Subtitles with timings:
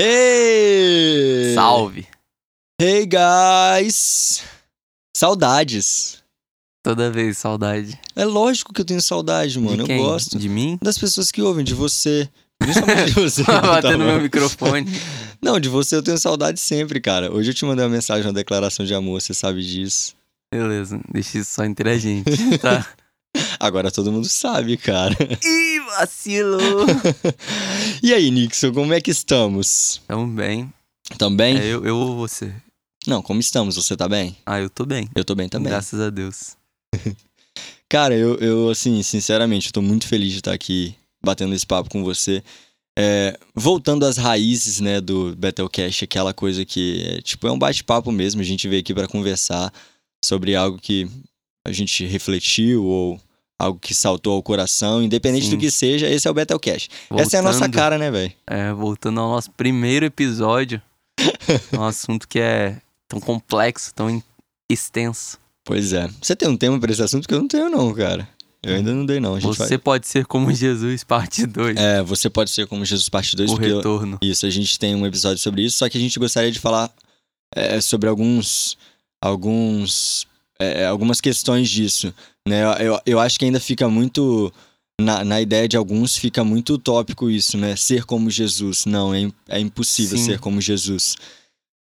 [0.00, 1.54] Hey!
[1.54, 2.06] Salve!
[2.80, 4.44] Hey, guys!
[5.12, 6.22] Saudades.
[6.84, 7.98] Toda vez, saudade.
[8.14, 9.82] É lógico que eu tenho saudade, mano.
[9.82, 10.78] Eu gosto De mim?
[10.80, 12.30] das pessoas que ouvem, de você.
[12.60, 13.42] Principalmente de você.
[13.44, 14.12] tá Batendo no bom?
[14.12, 14.86] meu microfone.
[15.42, 17.34] Não, de você eu tenho saudade sempre, cara.
[17.34, 20.14] Hoje eu te mandei uma mensagem, uma declaração de amor, você sabe disso.
[20.54, 22.86] Beleza, deixa isso só entre a gente, tá?
[23.60, 25.16] Agora todo mundo sabe, cara.
[25.44, 26.58] Ih, vacilo!
[28.00, 30.00] E aí, Nixon, como é que estamos?
[30.06, 30.72] Tamo bem.
[31.18, 31.58] Também?
[31.58, 32.54] É, eu, eu ou você?
[33.06, 33.74] Não, como estamos?
[33.74, 34.36] Você tá bem?
[34.46, 35.08] Ah, eu tô bem.
[35.14, 35.70] Eu tô bem também.
[35.70, 36.56] Graças a Deus.
[37.88, 41.90] Cara, eu, eu, assim, sinceramente, eu tô muito feliz de estar aqui batendo esse papo
[41.90, 42.42] com você.
[42.96, 48.12] É, voltando às raízes, né, do Battlecast, aquela coisa que, é, tipo, é um bate-papo
[48.12, 48.40] mesmo.
[48.40, 49.72] A gente veio aqui pra conversar
[50.24, 51.08] sobre algo que
[51.66, 53.20] a gente refletiu ou
[53.58, 55.02] algo que saltou ao coração.
[55.02, 55.50] Independente Sim.
[55.50, 56.88] do que seja, esse é o Battlecast.
[57.10, 58.32] Essa é a nossa cara, né, velho?
[58.46, 60.80] É, voltando ao nosso primeiro episódio,
[61.76, 64.22] um assunto que é tão complexo, tão
[64.70, 65.38] extenso.
[65.64, 66.08] Pois é.
[66.22, 68.28] Você tem um tema pra esse assunto que eu não tenho, não, cara.
[68.62, 69.38] Eu ainda não dei, não.
[69.40, 69.78] Você vai...
[69.78, 71.76] pode ser como Jesus, parte 2.
[71.76, 74.18] É, você pode ser como Jesus parte 2, o porque eu- retorno.
[74.20, 76.90] Isso, a gente tem um episódio sobre isso, só que a gente gostaria de falar
[77.54, 78.76] é, sobre alguns.
[79.22, 80.26] alguns.
[80.58, 82.12] é, algumas questões disso.
[82.48, 82.62] Né?
[82.80, 84.52] Eu, eu acho que ainda fica muito.
[85.00, 87.76] Na, na ideia de alguns, fica muito utópico isso, né?
[87.76, 88.84] Ser como Jesus.
[88.84, 90.24] Não, é, é impossível Sim.
[90.24, 91.14] ser como Jesus.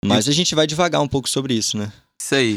[0.05, 1.91] Mas a gente vai devagar um pouco sobre isso, né?
[2.21, 2.57] Isso aí.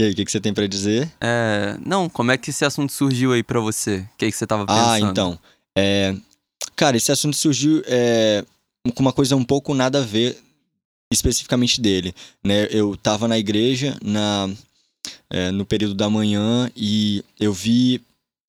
[0.00, 1.12] E aí, o que, que você tem pra dizer?
[1.20, 3.98] É, não, como é que esse assunto surgiu aí pra você?
[3.98, 4.90] O que, é que você tava pensando?
[4.90, 5.38] Ah, então.
[5.78, 6.16] É,
[6.74, 8.44] cara, esse assunto surgiu é,
[8.92, 10.36] com uma coisa um pouco nada a ver
[11.12, 12.14] especificamente dele.
[12.42, 12.66] Né?
[12.70, 14.50] Eu tava na igreja na,
[15.30, 18.00] é, no período da manhã e eu vi,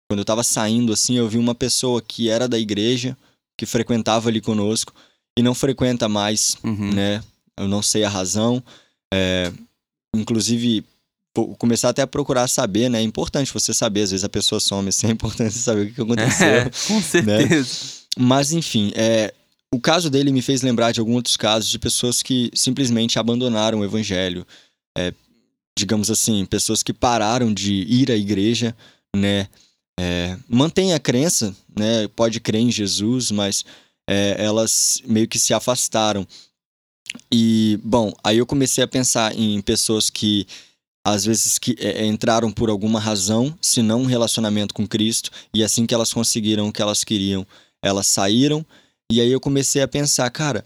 [0.09, 3.15] quando eu tava saindo assim, eu vi uma pessoa que era da igreja,
[3.57, 4.93] que frequentava ali conosco
[5.37, 6.93] e não frequenta mais, Uhum.
[6.93, 7.23] né?
[7.57, 8.61] Eu não sei a razão.
[9.13, 9.51] É,
[10.13, 10.83] inclusive,
[11.35, 12.99] vou começar até a procurar saber, né?
[12.99, 15.93] É importante você saber, às vezes a pessoa some, assim, é importante você saber o
[15.93, 16.47] que aconteceu.
[16.47, 17.69] É, com certeza.
[18.17, 19.33] Mas enfim, é,
[19.73, 23.79] o caso dele me fez lembrar de alguns outros casos de pessoas que simplesmente abandonaram
[23.79, 24.45] o evangelho.
[24.97, 25.13] É,
[25.77, 28.75] digamos assim, pessoas que pararam de ir à igreja,
[29.15, 29.47] né?
[29.99, 32.07] É, mantém a crença, né?
[32.15, 33.65] Pode crer em Jesus, mas
[34.09, 36.25] é, elas meio que se afastaram.
[37.31, 40.47] E, bom, aí eu comecei a pensar em pessoas que
[41.05, 45.63] às vezes que é, entraram por alguma razão, se não um relacionamento com Cristo, e
[45.63, 47.45] assim que elas conseguiram o que elas queriam,
[47.83, 48.65] elas saíram.
[49.11, 50.65] E aí eu comecei a pensar, cara,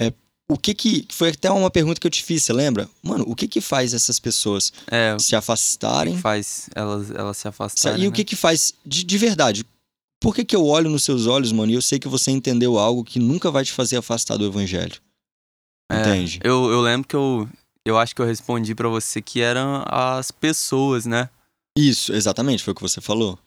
[0.00, 0.12] é,
[0.50, 1.06] o que que.
[1.10, 2.88] Foi até uma pergunta que eu te fiz, você lembra?
[3.02, 6.16] Mano, o que que faz essas pessoas É, se afastarem?
[6.18, 8.02] faz elas, elas se afastarem.
[8.02, 8.16] E o né?
[8.16, 9.64] que que faz de, de verdade?
[10.22, 12.78] Por que que eu olho nos seus olhos, mano, e eu sei que você entendeu
[12.78, 15.00] algo que nunca vai te fazer afastar do evangelho?
[15.90, 16.40] É, Entende?
[16.44, 17.48] Eu, eu lembro que eu,
[17.86, 21.28] eu acho que eu respondi pra você que eram as pessoas, né?
[21.76, 23.38] Isso, exatamente, foi o que você falou.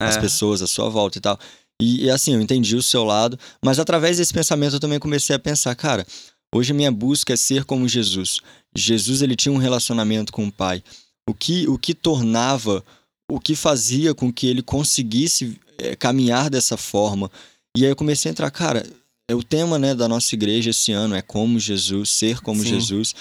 [0.00, 0.20] As É.
[0.20, 1.38] pessoas à sua volta e tal.
[1.82, 5.34] E, e, assim, eu entendi o seu lado, mas através desse pensamento eu também comecei
[5.34, 6.06] a pensar, cara,
[6.54, 8.38] hoje a minha busca é ser como Jesus.
[8.76, 10.82] Jesus, ele tinha um relacionamento com o Pai.
[11.28, 12.84] O que, o que tornava,
[13.30, 17.30] o que fazia com que ele conseguisse eh, caminhar dessa forma.
[17.76, 18.86] E aí eu comecei a entrar, cara,
[19.28, 22.68] é o tema, né, da nossa igreja esse ano é como Jesus, ser como Sim.
[22.68, 23.14] Jesus.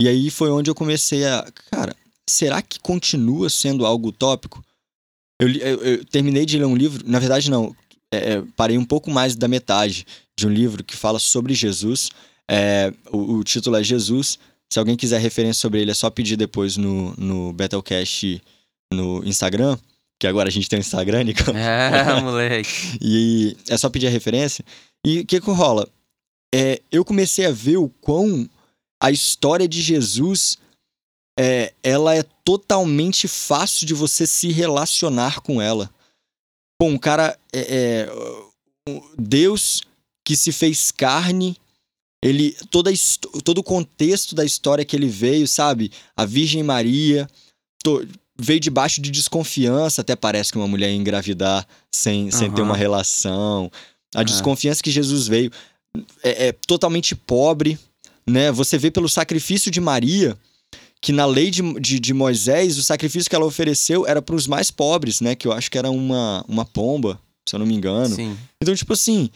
[0.00, 1.94] E aí foi onde eu comecei a, cara,
[2.28, 4.64] será que continua sendo algo utópico?
[5.40, 7.74] Eu, eu- eu terminei de ler um livro, na verdade não,
[8.12, 12.10] é, é, parei um pouco mais da metade de um livro que fala sobre Jesus.
[12.50, 14.38] É, o, o título é Jesus.
[14.72, 18.42] Se alguém quiser referência sobre ele, é só pedir depois no, no Battlecast
[18.92, 19.78] no Instagram,
[20.18, 21.42] que agora a gente tem o Instagram, Nico.
[21.54, 22.98] É, moleque.
[23.00, 24.64] E é só pedir a referência.
[25.04, 25.88] E o que que rola?
[26.54, 28.48] É, eu comecei a ver o quão
[29.02, 30.58] a história de Jesus
[31.38, 35.90] é, ela é totalmente fácil de você se relacionar com ela.
[36.80, 39.82] Bom, um cara é, é, Deus
[40.24, 41.56] que se fez carne,
[42.22, 42.90] ele toda
[43.44, 45.90] todo o contexto da história que ele veio, sabe?
[46.16, 47.28] A Virgem Maria
[47.82, 48.06] to-
[48.38, 52.76] veio debaixo de desconfiança, até parece que uma mulher ia engravidar sem, sem ter uma
[52.76, 53.70] relação.
[54.14, 54.24] A É.
[54.24, 55.50] desconfiança que Jesus veio
[56.22, 57.78] é, é totalmente pobre,
[58.26, 58.52] né?
[58.52, 60.38] Você vê pelo sacrifício de Maria
[61.00, 64.46] que na lei de, de, de Moisés, o sacrifício que ela ofereceu era para os
[64.46, 65.34] mais pobres, né?
[65.34, 68.14] Que eu acho que era uma, uma pomba, se eu não me engano.
[68.14, 68.36] Sim.
[68.60, 69.30] Então, tipo assim,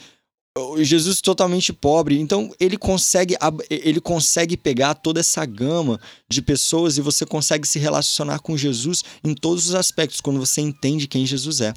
[0.82, 3.36] Jesus totalmente pobre, então ele consegue
[3.70, 5.98] ele consegue pegar toda essa gama
[6.28, 10.60] de pessoas e você consegue se relacionar com Jesus em todos os aspectos quando você
[10.60, 11.72] entende quem Jesus é.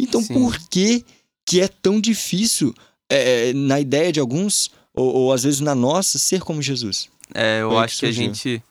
[0.00, 0.34] Então Sim.
[0.34, 1.04] por que
[1.46, 2.74] que é tão difícil
[3.08, 7.08] é, na ideia de alguns ou, ou, às vezes na nossa ser como Jesus?
[7.32, 8.62] É, eu Foi acho que, que a gente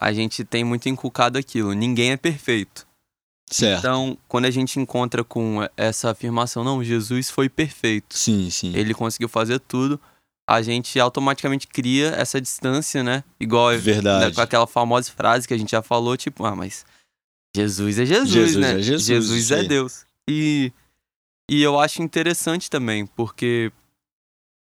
[0.00, 1.72] a gente tem muito inculcado aquilo.
[1.72, 2.86] Ninguém é perfeito.
[3.50, 3.78] Certo.
[3.78, 8.16] Então, quando a gente encontra com essa afirmação, não, Jesus foi perfeito.
[8.16, 8.72] Sim, sim.
[8.74, 10.00] Ele conseguiu fazer tudo.
[10.48, 13.24] A gente automaticamente cria essa distância, né?
[13.40, 14.26] Igual Verdade.
[14.26, 16.86] Né, com aquela famosa frase que a gente já falou, tipo, ah, mas
[17.56, 18.72] Jesus é Jesus, Jesus né?
[18.78, 20.06] É Jesus, Jesus é Deus.
[20.28, 20.72] E,
[21.50, 23.72] e eu acho interessante também, porque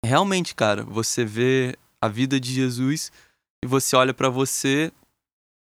[0.06, 3.12] realmente, cara, você vê a vida de Jesus
[3.64, 4.92] e você olha para você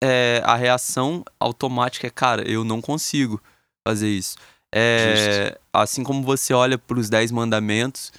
[0.03, 3.41] é, a reação automática é, cara, eu não consigo
[3.87, 4.35] fazer isso.
[4.75, 8.11] É, assim como você olha para os dez mandamentos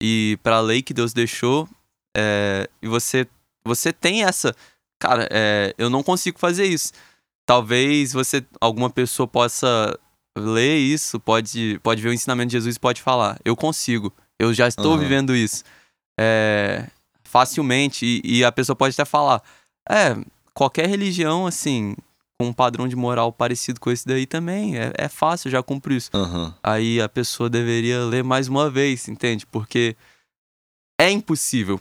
[0.00, 1.68] e para a lei que Deus deixou,
[2.16, 3.26] é, e você,
[3.64, 4.54] você tem essa,
[5.00, 6.92] cara, é, eu não consigo fazer isso.
[7.44, 9.98] Talvez você, alguma pessoa possa
[10.38, 14.54] ler isso, pode, pode ver o ensinamento de Jesus e pode falar, eu consigo, eu
[14.54, 14.98] já estou uhum.
[14.98, 15.64] vivendo isso
[16.18, 16.88] é,
[17.24, 19.42] facilmente e, e a pessoa pode até falar,
[19.90, 20.16] é,
[20.54, 21.94] qualquer religião, assim,
[22.38, 25.94] com um padrão de moral parecido com esse daí também, é, é fácil, já cumpro
[25.94, 26.10] isso.
[26.12, 26.52] Uhum.
[26.62, 29.46] Aí a pessoa deveria ler mais uma vez, entende?
[29.46, 29.96] Porque
[31.00, 31.80] é impossível.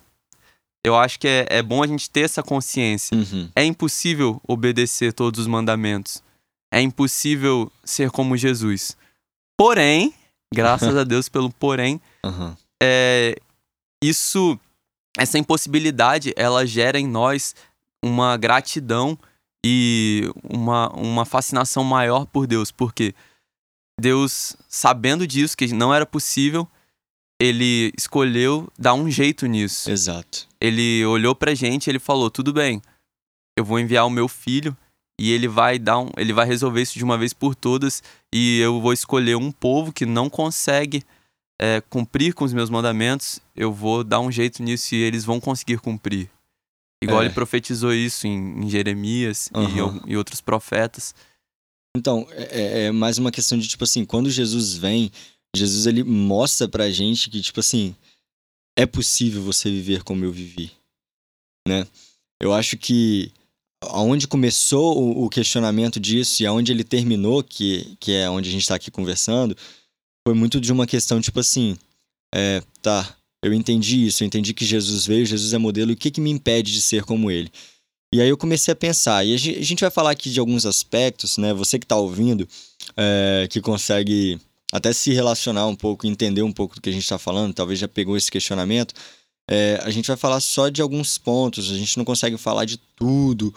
[0.83, 3.15] Eu acho que é, é bom a gente ter essa consciência.
[3.15, 3.49] Uhum.
[3.55, 6.23] É impossível obedecer todos os mandamentos.
[6.71, 8.97] É impossível ser como Jesus.
[9.57, 10.13] Porém,
[10.53, 12.55] graças a Deus pelo porém, uhum.
[12.81, 13.35] é,
[14.03, 14.59] isso,
[15.17, 17.53] essa impossibilidade, ela gera em nós
[18.03, 19.17] uma gratidão
[19.65, 23.13] e uma, uma fascinação maior por Deus, porque
[23.99, 26.67] Deus, sabendo disso, que não era possível,
[27.39, 29.89] ele escolheu dar um jeito nisso.
[29.89, 30.47] Exato.
[30.59, 32.81] Ele olhou pra gente e ele falou: tudo bem,
[33.57, 34.75] eu vou enviar o meu filho
[35.19, 38.01] e ele vai dar um, ele vai resolver isso de uma vez por todas
[38.33, 41.03] e eu vou escolher um povo que não consegue
[41.61, 45.39] é, cumprir com os meus mandamentos, eu vou dar um jeito nisso e eles vão
[45.39, 46.27] conseguir cumprir.
[47.03, 47.25] Igual é.
[47.25, 50.01] ele profetizou isso em, em Jeremias uhum.
[50.05, 51.15] e, e, outros profetas.
[51.95, 55.11] Então, é, é, é, mais uma questão de, tipo assim, quando Jesus vem,
[55.55, 57.95] Jesus ele mostra pra gente que, tipo assim,
[58.77, 60.71] é possível você viver como eu vivi,
[61.67, 61.85] né?
[62.41, 63.31] Eu acho que
[63.83, 68.51] aonde começou o, o questionamento disso e aonde ele terminou, que, que é onde a
[68.51, 69.57] gente tá aqui conversando,
[70.25, 71.77] foi muito de uma questão, tipo assim,
[72.33, 75.97] é, tá, eu entendi isso, eu entendi que Jesus veio, Jesus é modelo, e o
[75.97, 77.51] que, que me impede de ser como ele?
[78.13, 81.37] E aí eu comecei a pensar, e a gente vai falar aqui de alguns aspectos,
[81.37, 81.53] né?
[81.53, 82.47] Você que está ouvindo,
[82.95, 84.39] é, que consegue
[84.71, 87.79] até se relacionar um pouco, entender um pouco do que a gente está falando, talvez
[87.79, 88.93] já pegou esse questionamento.
[89.49, 92.77] É, a gente vai falar só de alguns pontos, a gente não consegue falar de
[92.95, 93.53] tudo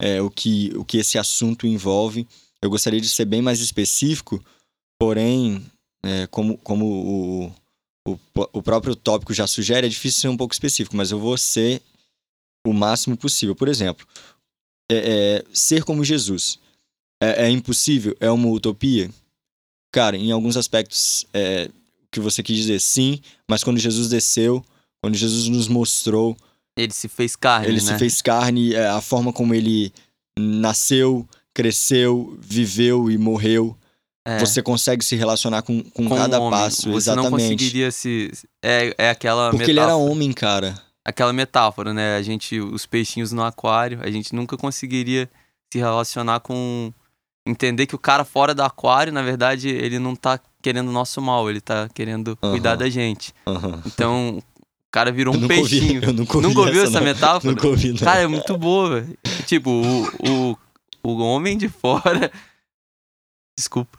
[0.00, 2.26] é, o, que, o que esse assunto envolve.
[2.62, 4.42] Eu gostaria de ser bem mais específico,
[4.98, 5.64] porém,
[6.30, 7.52] como, como o,
[8.06, 8.18] o,
[8.52, 11.80] o próprio tópico já sugere, é difícil ser um pouco específico, mas eu vou ser
[12.66, 13.54] o máximo possível.
[13.54, 14.06] Por exemplo,
[14.90, 16.58] é, é, ser como Jesus
[17.22, 18.16] é, é, impossível?
[18.20, 19.10] É uma utopia?
[19.92, 21.70] Cara, em alguns aspectos, é,
[22.02, 24.64] o que você quis dizer, sim, mas quando Jesus desceu,
[25.02, 26.36] quando Jesus nos mostrou.
[26.76, 27.68] Ele se fez carne.
[27.68, 27.92] Ele né?
[27.92, 29.92] se fez carne, é, a forma como ele
[30.38, 33.76] nasceu, cresceu, viveu e morreu.
[34.26, 34.38] É.
[34.38, 37.30] Você consegue se relacionar com, com, com cada um passo, Você exatamente.
[37.30, 38.32] não conseguiria se...
[38.62, 39.70] É, é aquela Porque metáfora.
[39.70, 40.74] ele era homem, cara.
[41.04, 42.16] Aquela metáfora, né?
[42.16, 45.28] A gente, os peixinhos no aquário, a gente nunca conseguiria
[45.70, 46.92] se relacionar com...
[47.46, 51.20] Entender que o cara fora do aquário, na verdade, ele não tá querendo o nosso
[51.20, 53.34] mal, ele tá querendo cuidar da gente.
[53.84, 55.96] Então, o cara virou um peixinho.
[55.96, 57.52] Ouvi, eu nunca ouvi nunca ouviu essa, essa metáfora?
[57.52, 57.98] Nunca ouvi, não.
[57.98, 59.18] Cara, é muito boa, velho.
[59.44, 60.58] Tipo, o, o,
[61.02, 62.32] o homem de fora...
[63.58, 63.98] Desculpa.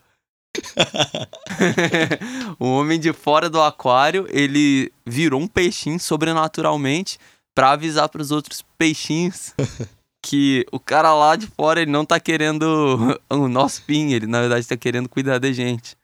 [2.60, 7.18] O homem de fora do aquário, ele virou um peixinho sobrenaturalmente
[7.54, 9.54] para avisar para os outros peixinhos
[10.22, 14.42] que o cara lá de fora ele não tá querendo o nosso fim, ele na
[14.42, 15.96] verdade tá querendo cuidar da gente.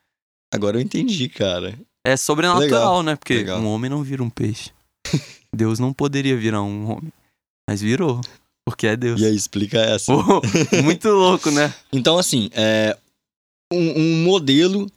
[0.54, 1.78] Agora eu entendi, cara.
[2.06, 3.04] É sobrenatural, Legal.
[3.04, 3.16] né?
[3.16, 3.60] Porque Legal.
[3.60, 4.72] um homem não vira um peixe.
[5.54, 7.12] Deus não poderia virar um homem,
[7.68, 8.22] mas virou.
[8.66, 9.20] Porque é Deus.
[9.20, 10.12] E aí, explica essa.
[10.84, 11.74] muito louco, né?
[11.92, 12.98] Então, assim, é,
[13.72, 14.90] um, um modelo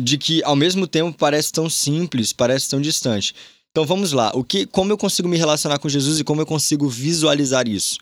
[0.00, 3.34] de que ao mesmo tempo parece tão simples, parece tão distante.
[3.70, 6.46] Então vamos lá, o que, como eu consigo me relacionar com Jesus e como eu
[6.46, 7.98] consigo visualizar isso?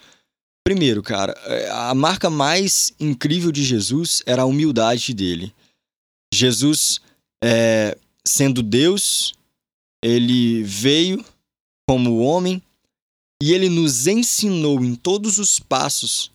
[0.65, 5.53] Primeiro, cara, é, a marca mais incrível de Jesus era a humildade dele.
[6.33, 7.01] Jesus,
[7.43, 9.35] é, sendo Deus,
[10.05, 11.25] ele veio
[11.89, 12.63] como homem
[13.43, 16.31] e ele nos ensinou em todos os passos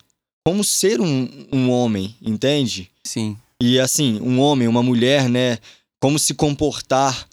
[0.45, 2.89] como ser um, um homem, entende?
[3.03, 3.37] Sim.
[3.61, 5.57] E assim, um homem, uma mulher, né?
[5.99, 7.27] Como se comportar.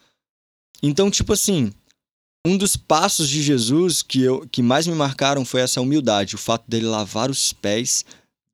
[0.82, 1.72] Então, tipo assim,
[2.46, 6.38] um dos passos de Jesus que, eu, que mais me marcaram foi essa humildade, o
[6.38, 8.04] fato dele lavar os pés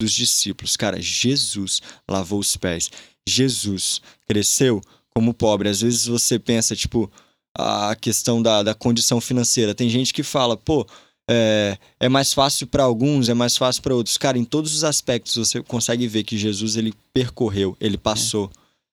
[0.00, 0.77] dos discípulos.
[0.77, 2.91] Cara, Jesus lavou os pés.
[3.29, 4.81] Jesus cresceu
[5.15, 5.69] como pobre.
[5.69, 7.11] Às vezes você pensa, tipo,
[7.57, 9.75] a questão da, da condição financeira.
[9.75, 10.87] Tem gente que fala, pô,
[11.32, 14.18] é, é mais fácil para alguns, é mais fácil para outros.
[14.18, 18.50] Cara, em todos os aspectos você consegue ver que Jesus ele percorreu, ele passou.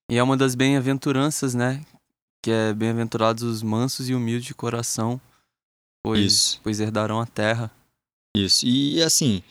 [0.08, 0.14] É.
[0.14, 1.84] E é uma das bem-aventuranças, né?
[2.44, 5.20] Que é bem-aventurados os mansos e humildes de coração,
[6.04, 6.62] pois, Isso.
[6.64, 7.72] pois herdarão a terra.
[8.36, 8.68] Isso.
[8.68, 9.42] E assim,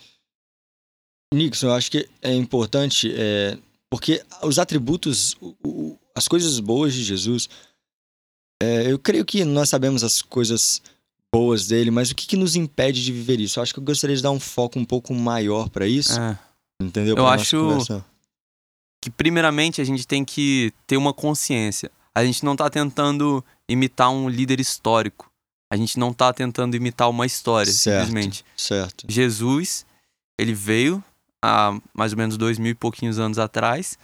[1.34, 3.58] Nixon, eu acho que é importante, é,
[3.90, 7.48] porque os atributos, o, o, as coisas boas de Jesus,
[8.62, 10.80] é, eu creio que nós sabemos as coisas
[11.35, 13.59] boas dele, mas o que, que nos impede de viver isso?
[13.59, 16.18] Eu acho que eu gostaria de dar um foco um pouco maior para isso.
[16.18, 16.38] É.
[16.80, 17.16] Entendeu?
[17.16, 17.78] Eu acho
[19.02, 21.90] que, primeiramente, a gente tem que ter uma consciência.
[22.14, 25.30] A gente não tá tentando imitar um líder histórico.
[25.71, 28.45] A gente não tá tentando imitar uma história, certo, simplesmente.
[28.56, 29.06] Certo.
[29.09, 29.85] Jesus,
[30.38, 31.02] ele veio
[31.45, 33.99] há mais ou menos dois mil e pouquinhos anos atrás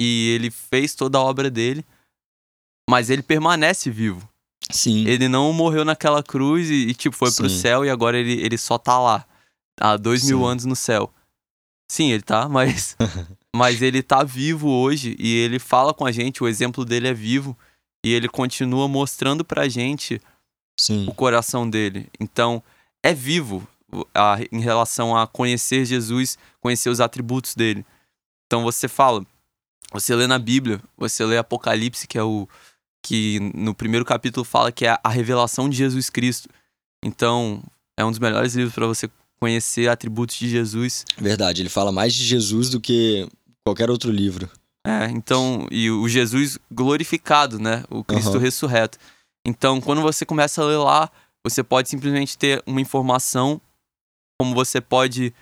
[0.00, 1.84] e ele fez toda a obra dele,
[2.88, 4.28] mas ele permanece vivo.
[4.70, 5.06] Sim.
[5.06, 7.36] Ele não morreu naquela cruz e, e tipo, foi Sim.
[7.36, 9.24] pro céu e agora ele, ele só tá lá.
[9.80, 10.28] Há dois Sim.
[10.28, 11.12] mil anos no céu.
[11.90, 12.96] Sim, ele tá, mas.
[13.54, 17.14] mas ele tá vivo hoje e ele fala com a gente, o exemplo dele é
[17.14, 17.56] vivo.
[18.04, 20.20] E ele continua mostrando pra gente
[20.78, 21.06] Sim.
[21.08, 22.08] o coração dele.
[22.20, 22.62] Então,
[23.02, 23.66] é vivo
[24.14, 27.84] a, em relação a conhecer Jesus, conhecer os atributos dele.
[28.46, 29.24] Então você fala,
[29.92, 32.48] você lê na Bíblia, você lê Apocalipse, que é o,
[33.02, 36.48] que no primeiro capítulo fala que é a revelação de Jesus Cristo.
[37.04, 37.62] Então,
[37.96, 39.08] é um dos melhores livros para você
[39.40, 41.04] conhecer atributos de Jesus.
[41.16, 43.28] Verdade, ele fala mais de Jesus do que
[43.64, 44.50] qualquer outro livro.
[44.86, 47.84] É, então, e o Jesus glorificado, né?
[47.90, 48.38] O Cristo uhum.
[48.38, 48.98] ressurreto.
[49.46, 51.10] Então, quando você começa a ler lá,
[51.44, 53.60] você pode simplesmente ter uma informação,
[54.40, 55.32] como você pode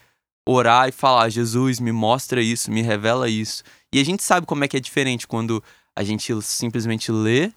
[0.46, 3.62] orar e falar: Jesus, me mostra isso, me revela isso.
[3.92, 5.62] E a gente sabe como é que é diferente quando
[5.96, 7.50] a gente simplesmente lê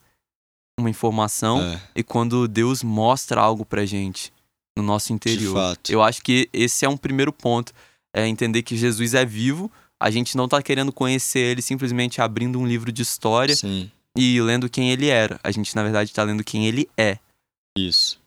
[0.79, 1.81] uma informação é.
[1.95, 4.31] e quando Deus mostra algo pra gente
[4.77, 5.53] no nosso interior.
[5.53, 5.91] De fato.
[5.91, 7.73] Eu acho que esse é um primeiro ponto.
[8.15, 12.57] É entender que Jesus é vivo, a gente não tá querendo conhecer ele simplesmente abrindo
[12.57, 13.91] um livro de história Sim.
[14.17, 15.39] e lendo quem ele era.
[15.43, 17.19] A gente, na verdade, tá lendo quem ele é.
[17.77, 18.19] Isso.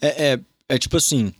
[0.00, 1.34] É, é, é tipo assim,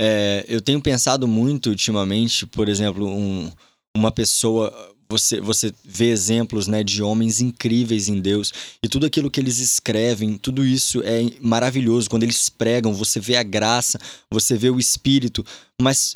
[0.00, 3.50] é, eu tenho pensado muito ultimamente, por exemplo, um,
[3.96, 8.52] uma pessoa você, você vê exemplos né, de homens incríveis em Deus.
[8.82, 12.08] E tudo aquilo que eles escrevem, tudo isso é maravilhoso.
[12.08, 13.98] Quando eles pregam, você vê a graça,
[14.30, 15.44] você vê o Espírito,
[15.82, 16.14] mas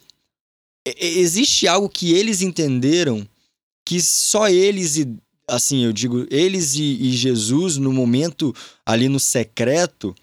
[0.87, 3.27] existe algo que eles entenderam
[3.85, 5.09] que só eles e
[5.49, 10.15] assim eu digo eles e, e Jesus no momento ali no secreto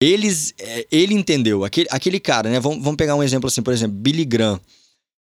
[0.00, 1.64] eles é, ele entendeu.
[1.64, 4.60] Aquele, aquele cara né vamos, vamos pegar um exemplo assim por exemplo Billy Graham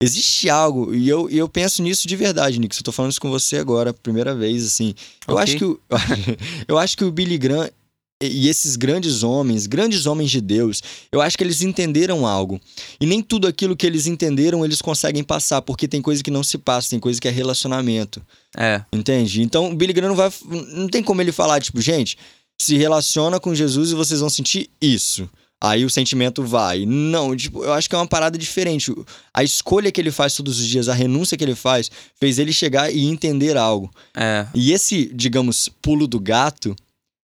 [0.02, 2.76] Existe algo, e eu, e eu penso nisso de verdade, Nick.
[2.76, 4.94] Eu tô falando isso com você agora, primeira vez, assim.
[5.28, 5.44] Eu, okay.
[5.44, 5.80] acho, que o,
[6.66, 7.70] eu acho que o Billy Graham
[8.20, 12.60] e esses grandes homens, grandes homens de Deus, eu acho que eles entenderam algo.
[13.00, 16.42] E nem tudo aquilo que eles entenderam eles conseguem passar, porque tem coisa que não
[16.42, 18.22] se passa, tem coisa que é relacionamento.
[18.56, 18.82] É.
[18.92, 19.42] Entende?
[19.42, 20.32] Então, o Billy Graham não vai.
[20.72, 22.16] Não tem como ele falar, tipo, gente,
[22.60, 25.28] se relaciona com Jesus e vocês vão sentir isso
[25.62, 26.84] aí o sentimento vai.
[26.84, 28.92] Não, tipo, eu acho que é uma parada diferente.
[29.32, 31.88] A escolha que ele faz todos os dias, a renúncia que ele faz,
[32.18, 33.88] fez ele chegar e entender algo.
[34.16, 34.44] É.
[34.52, 36.74] E esse, digamos, pulo do gato,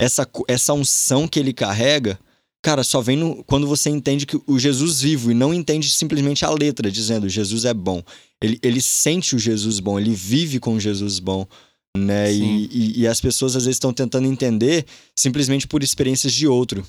[0.01, 2.19] essa, essa unção que ele carrega,
[2.63, 6.43] cara, só vem no, quando você entende que o Jesus vivo e não entende simplesmente
[6.43, 8.03] a letra dizendo Jesus é bom.
[8.41, 11.47] Ele, ele sente o Jesus bom, ele vive com o Jesus bom.
[11.95, 12.33] Né?
[12.33, 16.83] E, e, e as pessoas às vezes estão tentando entender simplesmente por experiências de outro.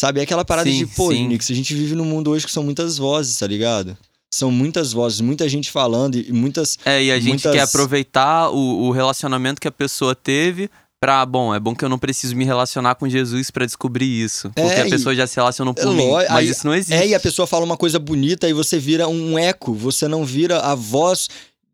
[0.00, 0.20] Sabe?
[0.20, 1.28] É aquela parada sim, de, pô, sim.
[1.28, 3.96] Nix, a gente vive num mundo hoje que são muitas vozes, tá ligado?
[4.32, 6.76] São muitas vozes, muita gente falando e muitas.
[6.84, 7.52] É, e a gente muitas...
[7.52, 10.68] quer aproveitar o, o relacionamento que a pessoa teve
[11.04, 14.50] pra, bom, é bom que eu não preciso me relacionar com Jesus para descobrir isso.
[14.50, 16.94] Porque é, a pessoa já se relacionou por é, mim, mas aí, isso não existe.
[16.94, 20.24] É, e a pessoa fala uma coisa bonita e você vira um eco, você não
[20.24, 21.28] vira a voz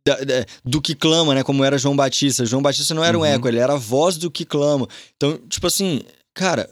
[0.05, 1.45] da, da, do que clama, né?
[1.45, 2.45] Como era João Batista.
[2.45, 3.23] João Batista não era uhum.
[3.23, 4.89] um eco, ele era a voz do que clama.
[5.17, 6.03] Então, tipo assim,
[6.35, 6.69] cara,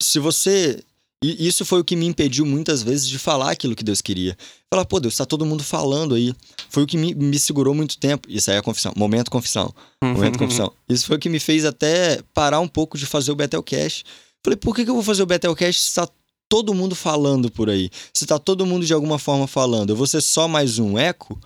[0.00, 0.80] se você
[1.22, 4.36] e isso foi o que me impediu muitas vezes de falar aquilo que Deus queria.
[4.68, 6.34] Falar, pô, Deus, tá todo mundo falando aí.
[6.68, 8.28] Foi o que me, me segurou muito tempo.
[8.28, 8.92] Isso aí é a confissão.
[8.96, 9.72] Momento confissão.
[10.02, 10.72] Momento confissão.
[10.88, 14.04] Isso foi o que me fez até parar um pouco de fazer o Betelcast.
[14.44, 16.08] Falei, por que, que eu vou fazer o Betelcast se tá
[16.48, 17.88] todo mundo falando por aí?
[18.12, 21.40] Se tá todo mundo de alguma forma falando, eu vou ser só mais um eco?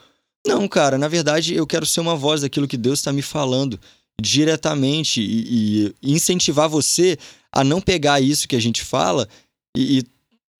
[0.46, 3.78] Não, cara, na verdade eu quero ser uma voz daquilo que Deus está me falando
[4.20, 7.18] diretamente e, e, incentivar você
[7.52, 9.28] a não pegar isso que a gente fala
[9.76, 10.04] e, e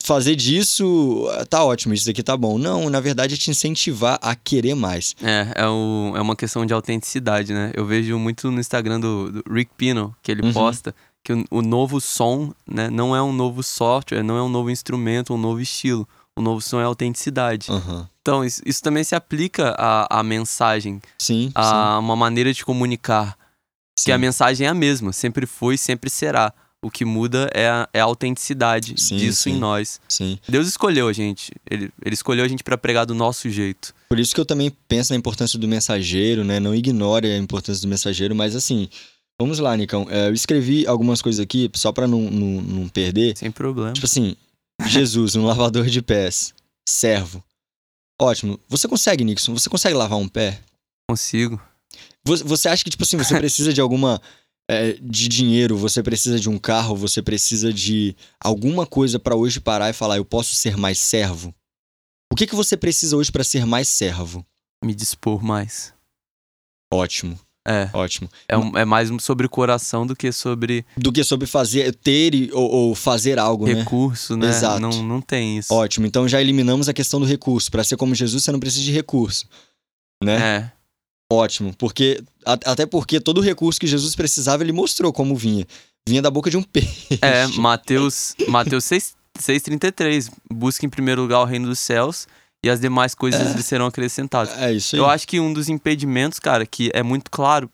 [0.05, 2.59] fazer disso, ah, tá ótimo, isso daqui tá bom.
[2.59, 5.17] Não, na verdade é te incentivar a querer mais.
[5.23, 7.73] É, é, o, é uma questão de autenticidade, né?
[7.75, 10.53] Eu vejo muito no Instagram do, do Rick Pino, que ele uhum.
[10.53, 10.95] posta
[11.25, 14.71] que o, o, novo som, né, não é um novo software, não é um novo
[14.71, 16.09] instrumento, um novo estilo.
[16.39, 17.69] O novo som é autenticidade.
[17.69, 18.07] Uhum.
[18.23, 21.01] Então, isso, isso, também se aplica à, à mensagem.
[21.19, 21.51] Sim.
[21.53, 22.05] A sim.
[22.05, 23.37] uma maneira de comunicar.
[23.99, 24.05] Sim.
[24.05, 26.53] Que a mensagem é a mesma, sempre foi, sempre será.
[26.87, 29.51] O que muda é a, é a autenticidade sim, disso sim.
[29.51, 30.01] em nós.
[30.09, 30.39] Sim.
[30.49, 31.51] Deus escolheu a gente.
[31.69, 33.93] Ele, ele escolheu a gente para pregar do nosso jeito.
[34.09, 36.61] Por isso que eu também penso na importância do mensageiro, né?
[36.61, 38.89] Não ignore a importância do mensageiro, mas assim,
[39.37, 40.07] vamos lá, Nicão.
[40.09, 43.37] É, eu escrevi algumas coisas aqui, só para não, não, não perder.
[43.37, 43.93] Sem problema.
[43.93, 44.37] Tipo assim,
[44.87, 46.55] Jesus, um lavador de pés,
[46.89, 47.43] servo.
[48.23, 48.61] Ótimo.
[48.69, 49.55] Você consegue, Nixon?
[49.55, 50.61] Você consegue lavar um pé?
[51.11, 51.61] Consigo.
[52.25, 54.23] Você acha que, tipo assim, você precisa de alguma.
[54.69, 59.61] É, de dinheiro, você precisa de um carro, você precisa de alguma coisa para hoje
[59.61, 61.55] parar e falar, eu posso ser mais servo?
[62.33, 64.45] O que, que você precisa hoje para ser mais servo?
[64.85, 65.95] Me dispor mais.
[66.93, 67.39] Ótimo.
[67.67, 67.91] É.
[67.93, 68.29] Ótimo.
[68.49, 70.87] É, um, é, mais sobre o coração do que sobre.
[70.97, 73.83] Do que sobre fazer, ter ou, ou fazer algo, recurso, né?
[73.83, 74.49] Recurso, né?
[74.49, 74.81] Exato.
[74.81, 75.75] Não, não tem isso.
[75.75, 76.07] Ótimo.
[76.07, 77.71] Então já eliminamos a questão do recurso.
[77.71, 79.49] Para ser como Jesus, você não precisa de recurso.
[80.23, 80.37] Né?
[80.37, 80.73] É.
[81.31, 85.67] Ótimo, porque até porque todo o recurso que Jesus precisava, ele mostrou como vinha.
[86.09, 87.19] Vinha da boca de um peixe.
[87.21, 90.31] É, Mateus, Mateus 6,33.
[90.51, 92.29] Busque em primeiro lugar o reino dos céus
[92.65, 93.57] e as demais coisas é.
[93.57, 94.57] lhe serão acrescentadas.
[94.57, 95.01] É isso aí.
[95.01, 97.69] Eu acho que um dos impedimentos, cara, que é muito claro,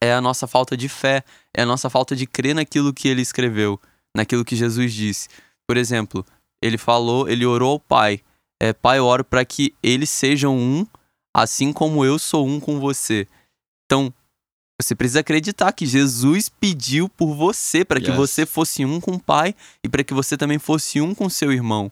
[0.00, 1.22] é a nossa falta de fé,
[1.54, 3.80] é a nossa falta de crer naquilo que ele escreveu,
[4.16, 5.28] naquilo que Jesus disse.
[5.66, 6.24] Por exemplo,
[6.62, 8.20] ele falou, ele orou ao Pai.
[8.60, 10.86] É, pai, eu oro para que eles sejam um
[11.34, 13.26] assim como eu sou um com você.
[13.84, 14.14] Então,
[14.80, 18.16] você precisa acreditar que Jesus pediu por você para que yes.
[18.16, 21.52] você fosse um com o Pai e para que você também fosse um com seu
[21.52, 21.90] irmão.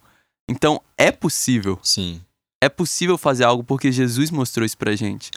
[0.49, 1.79] Então, é possível.
[1.83, 2.21] Sim.
[2.63, 5.31] É possível fazer algo porque Jesus mostrou isso pra gente.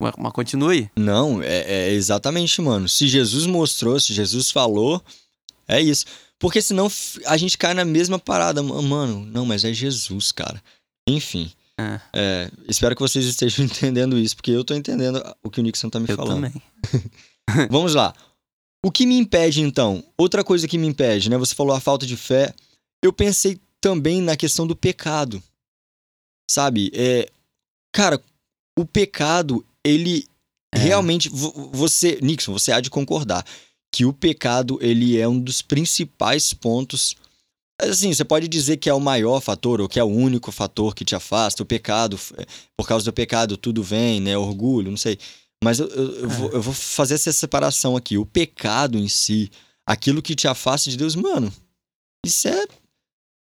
[0.00, 0.14] Mas,
[0.68, 0.90] aí.
[0.96, 2.88] Não, é, é exatamente, mano.
[2.88, 5.02] Se Jesus mostrou, se Jesus falou,
[5.68, 6.06] é isso.
[6.38, 6.90] Porque senão
[7.26, 8.62] a gente cai na mesma parada.
[8.62, 10.60] Mano, não, mas é Jesus, cara.
[11.08, 11.52] Enfim.
[11.78, 12.00] É.
[12.14, 15.90] É, espero que vocês estejam entendendo isso, porque eu tô entendendo o que o Nixon
[15.90, 16.34] tá me eu falando.
[16.34, 16.62] Também.
[17.70, 18.14] Vamos lá.
[18.84, 20.04] O que me impede, então?
[20.16, 21.38] Outra coisa que me impede, né?
[21.38, 22.52] Você falou a falta de fé.
[23.02, 25.42] Eu pensei também na questão do pecado.
[26.50, 26.90] Sabe?
[26.94, 27.30] É,
[27.94, 28.20] cara,
[28.78, 30.26] o pecado, ele
[30.74, 30.78] é.
[30.78, 31.28] realmente.
[31.28, 33.44] Você, Nixon, você há de concordar
[33.94, 37.14] que o pecado, ele é um dos principais pontos
[37.82, 40.94] Assim, você pode dizer que é o maior fator ou que é o único fator
[40.94, 44.36] que te afasta, o pecado, é, por causa do pecado tudo vem, né?
[44.36, 45.18] Orgulho, não sei.
[45.62, 46.54] Mas eu, eu, eu, vou, é.
[46.56, 48.18] eu vou fazer essa separação aqui.
[48.18, 49.50] O pecado em si,
[49.86, 51.52] aquilo que te afasta de Deus, mano,
[52.24, 52.66] isso é.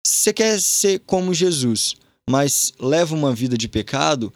[0.05, 1.95] Você quer ser como Jesus,
[2.29, 4.33] mas leva uma vida de pecado,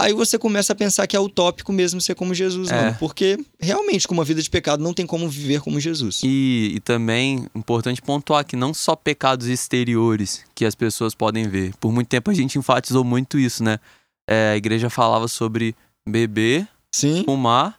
[0.00, 2.74] Aí você começa a pensar que é utópico mesmo ser como Jesus, é.
[2.74, 2.96] mano.
[2.98, 6.22] Porque realmente, com uma vida de pecado, não tem como viver como Jesus.
[6.24, 11.72] E, e também, importante pontuar que não só pecados exteriores que as pessoas podem ver.
[11.76, 13.78] Por muito tempo a gente enfatizou muito isso, né?
[14.28, 15.74] É, a igreja falava sobre
[16.08, 17.22] beber, Sim.
[17.24, 17.78] fumar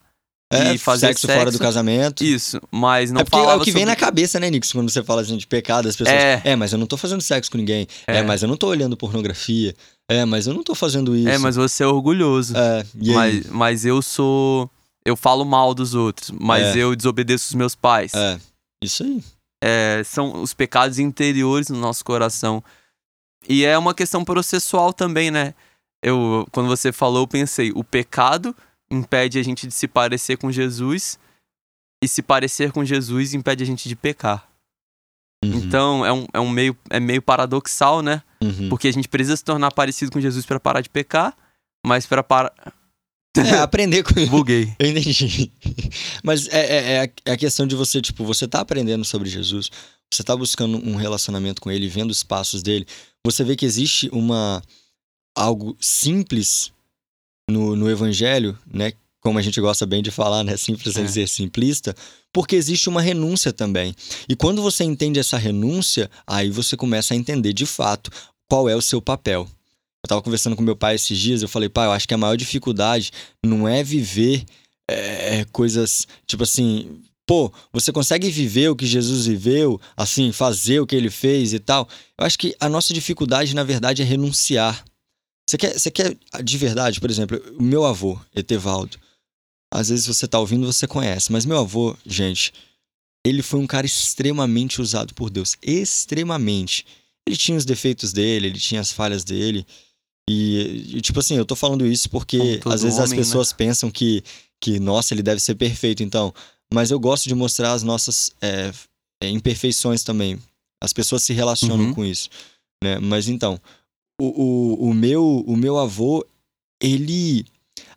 [0.52, 2.24] é, e fazer sexo, sexo, fora do casamento.
[2.24, 3.80] Isso, mas não é falava é o que sobre...
[3.80, 4.72] vem na cabeça, né, Nix?
[4.72, 6.16] Quando você fala assim de pecado, as pessoas.
[6.16, 7.88] É, é mas eu não tô fazendo sexo com ninguém.
[8.08, 8.18] É.
[8.18, 8.24] é.
[8.24, 9.74] mas eu não tô olhando pornografia.
[10.10, 11.30] É, mas eu não tô fazendo isso.
[11.30, 12.56] É, mas você é orgulhoso.
[12.56, 12.86] É?
[12.96, 14.70] Mas, mas eu sou.
[15.06, 16.80] Eu falo mal dos outros, mas é.
[16.80, 18.14] eu desobedeço os meus pais.
[18.14, 18.40] É,
[18.84, 19.24] isso aí.
[19.62, 22.64] É, são os pecados interiores no nosso coração.
[23.48, 25.54] E é uma questão processual também, né?
[26.02, 28.56] Eu, quando você falou, eu pensei, o pecado
[28.94, 31.20] impede a gente de se parecer com Jesus
[32.04, 34.50] e se parecer com Jesus impede a gente de pecar.
[35.44, 35.56] Uhum.
[35.56, 38.22] Então é um, é um meio, é meio paradoxal, né?
[38.42, 38.70] Uhum.
[38.70, 41.36] Porque a gente precisa se tornar parecido com Jesus para parar de pecar,
[41.86, 42.54] mas para parar.
[43.36, 44.76] É, aprender com Buguei.
[44.78, 45.52] Eu entendi.
[46.24, 49.72] Mas é, é, é, a questão de você, tipo, você tá aprendendo sobre Jesus,
[50.14, 52.86] você tá buscando um relacionamento com ele, vendo os passos dele,
[53.26, 54.62] você vê que existe uma
[55.36, 56.72] algo simples
[57.50, 58.94] no, no evangelho, né?
[59.20, 60.58] Como a gente gosta bem de falar, né?
[60.58, 61.04] Simples é.
[61.04, 61.96] dizer simplista,
[62.32, 63.96] porque existe uma renúncia também.
[64.28, 68.12] E quando você entende essa renúncia, aí você começa a entender de fato
[68.50, 69.48] qual é o seu papel.
[70.04, 72.18] Eu estava conversando com meu pai esses dias, eu falei, pai, eu acho que a
[72.18, 73.12] maior dificuldade
[73.46, 74.44] não é viver
[74.90, 80.86] é, coisas, tipo assim, pô, você consegue viver o que Jesus viveu, assim, fazer o
[80.86, 81.88] que ele fez e tal.
[82.20, 84.84] Eu acho que a nossa dificuldade, na verdade, é renunciar.
[85.54, 88.98] Você quer, você quer de verdade, por exemplo, o meu avô, Etevaldo.
[89.72, 92.52] Às vezes você tá ouvindo, você conhece, mas meu avô, gente,
[93.24, 96.88] ele foi um cara extremamente usado por Deus, extremamente.
[97.28, 99.64] Ele tinha os defeitos dele, ele tinha as falhas dele.
[100.28, 103.18] E, e tipo assim, eu tô falando isso porque às vezes homem, as né?
[103.18, 103.56] pessoas né?
[103.58, 104.24] pensam que,
[104.60, 106.34] que, nossa, ele deve ser perfeito, então.
[106.74, 108.72] Mas eu gosto de mostrar as nossas é,
[109.22, 110.40] é, imperfeições também.
[110.82, 111.94] As pessoas se relacionam uhum.
[111.94, 112.28] com isso.
[112.84, 112.98] Né?
[112.98, 113.62] Mas então,
[114.20, 116.26] o, o, o, meu, o meu avô,
[116.82, 117.46] ele.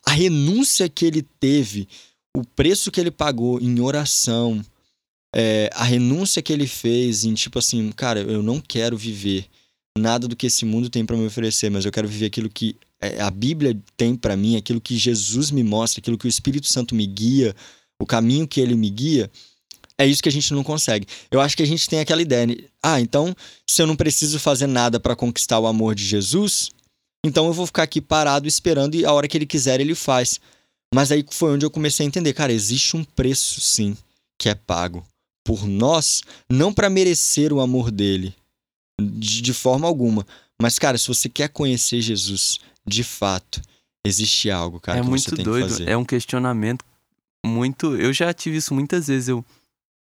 [0.05, 1.89] A renúncia que ele teve,
[2.37, 4.65] o preço que ele pagou em oração,
[5.35, 9.47] é, a renúncia que ele fez em tipo assim, cara, eu não quero viver
[9.99, 12.77] nada do que esse mundo tem para me oferecer, mas eu quero viver aquilo que
[13.01, 16.67] é, a Bíblia tem para mim, aquilo que Jesus me mostra, aquilo que o Espírito
[16.67, 17.55] Santo me guia,
[18.01, 19.31] o caminho que ele me guia.
[19.99, 21.07] É isso que a gente não consegue.
[21.31, 22.57] Eu acho que a gente tem aquela ideia, né?
[22.83, 23.35] ah, então
[23.67, 26.71] se eu não preciso fazer nada para conquistar o amor de Jesus,
[27.25, 30.39] então eu vou ficar aqui parado esperando e a hora que ele quiser ele faz.
[30.95, 33.97] Mas aí foi onde eu comecei a entender, cara, existe um preço sim
[34.39, 35.05] que é pago
[35.45, 38.35] por nós, não para merecer o amor dele,
[39.01, 40.27] de, de forma alguma.
[40.61, 43.63] Mas, cara, se você quer conhecer Jesus de fato,
[44.05, 45.67] existe algo, cara, é que muito você tem doido.
[45.67, 45.89] que fazer.
[45.89, 46.85] É um questionamento
[47.45, 47.95] muito.
[47.97, 49.29] Eu já tive isso muitas vezes.
[49.29, 49.45] Eu,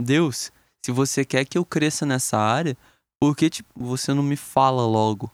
[0.01, 0.51] Deus,
[0.85, 2.77] se você quer que eu cresça nessa área,
[3.19, 5.31] por que tipo, você não me fala logo?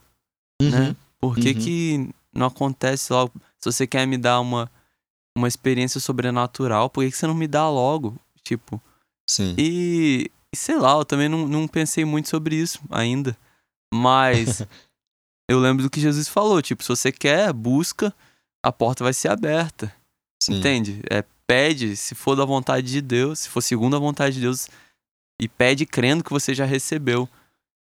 [0.60, 0.68] Né?
[0.68, 0.70] Uhum.
[0.70, 0.96] Né?
[1.20, 1.58] Por que, uhum.
[1.58, 3.32] que não acontece logo?
[3.58, 4.70] Se você quer me dar uma,
[5.36, 8.18] uma experiência sobrenatural, por que, que você não me dá logo?
[8.42, 8.80] Tipo.
[9.28, 9.54] Sim.
[9.58, 13.36] E, sei lá, eu também não, não pensei muito sobre isso ainda.
[13.92, 14.62] Mas
[15.48, 18.14] eu lembro do que Jesus falou: tipo, se você quer, busca,
[18.62, 19.94] a porta vai ser aberta.
[20.42, 20.58] Sim.
[20.58, 21.00] Entende?
[21.10, 24.68] É, pede, se for da vontade de Deus, se for segundo a vontade de Deus,
[25.40, 27.28] e pede crendo que você já recebeu.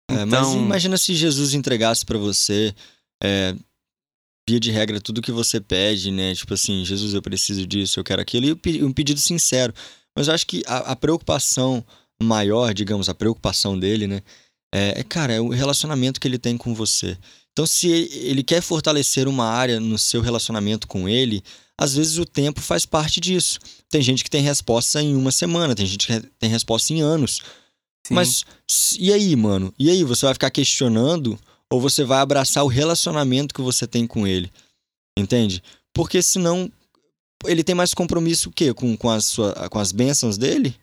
[0.10, 0.28] É, então...
[0.28, 2.74] Mas imagina se Jesus entregasse para você,
[3.24, 3.56] é,
[4.48, 6.34] via de regra, tudo que você pede, né?
[6.36, 9.74] Tipo assim, Jesus, eu preciso disso, eu quero aquilo, e um pedido sincero.
[10.16, 11.86] Mas eu acho que a, a preocupação
[12.22, 14.22] maior, digamos, a preocupação dele, né?
[14.74, 17.18] É, é, cara, é o relacionamento que ele tem com você.
[17.56, 21.42] Então, se ele quer fortalecer uma área no seu relacionamento com ele,
[21.78, 23.60] às vezes o tempo faz parte disso.
[23.90, 27.40] Tem gente que tem resposta em uma semana, tem gente que tem resposta em anos.
[28.06, 28.14] Sim.
[28.14, 28.44] Mas
[29.00, 29.74] e aí, mano?
[29.80, 31.40] E aí, você vai ficar questionando
[31.72, 34.52] ou você vai abraçar o relacionamento que você tem com ele?
[35.18, 35.64] Entende?
[35.94, 36.70] Porque senão
[37.46, 38.74] ele tem mais compromisso o quê?
[38.74, 40.76] Com, com, as, sua, com as bênçãos dele?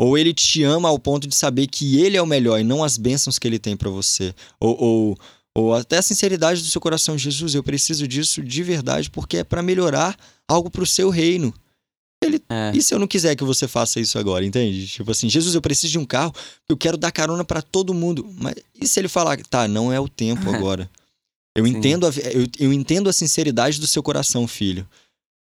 [0.00, 2.82] Ou ele te ama ao ponto de saber que ele é o melhor e não
[2.82, 4.34] as bênçãos que ele tem para você?
[4.58, 5.18] Ou, ou,
[5.54, 9.44] ou até a sinceridade do seu coração, Jesus, eu preciso disso de verdade porque é
[9.44, 10.16] para melhorar
[10.48, 11.52] algo para o seu reino.
[12.24, 12.72] Ele, é.
[12.74, 14.86] E se eu não quiser que você faça isso agora, entende?
[14.86, 16.32] Tipo assim, Jesus, eu preciso de um carro,
[16.66, 18.26] eu quero dar carona para todo mundo.
[18.38, 20.88] Mas e se ele falar, tá, não é o tempo agora?
[21.54, 24.88] Eu entendo, a, eu, eu, entendo a sinceridade do seu coração, filho.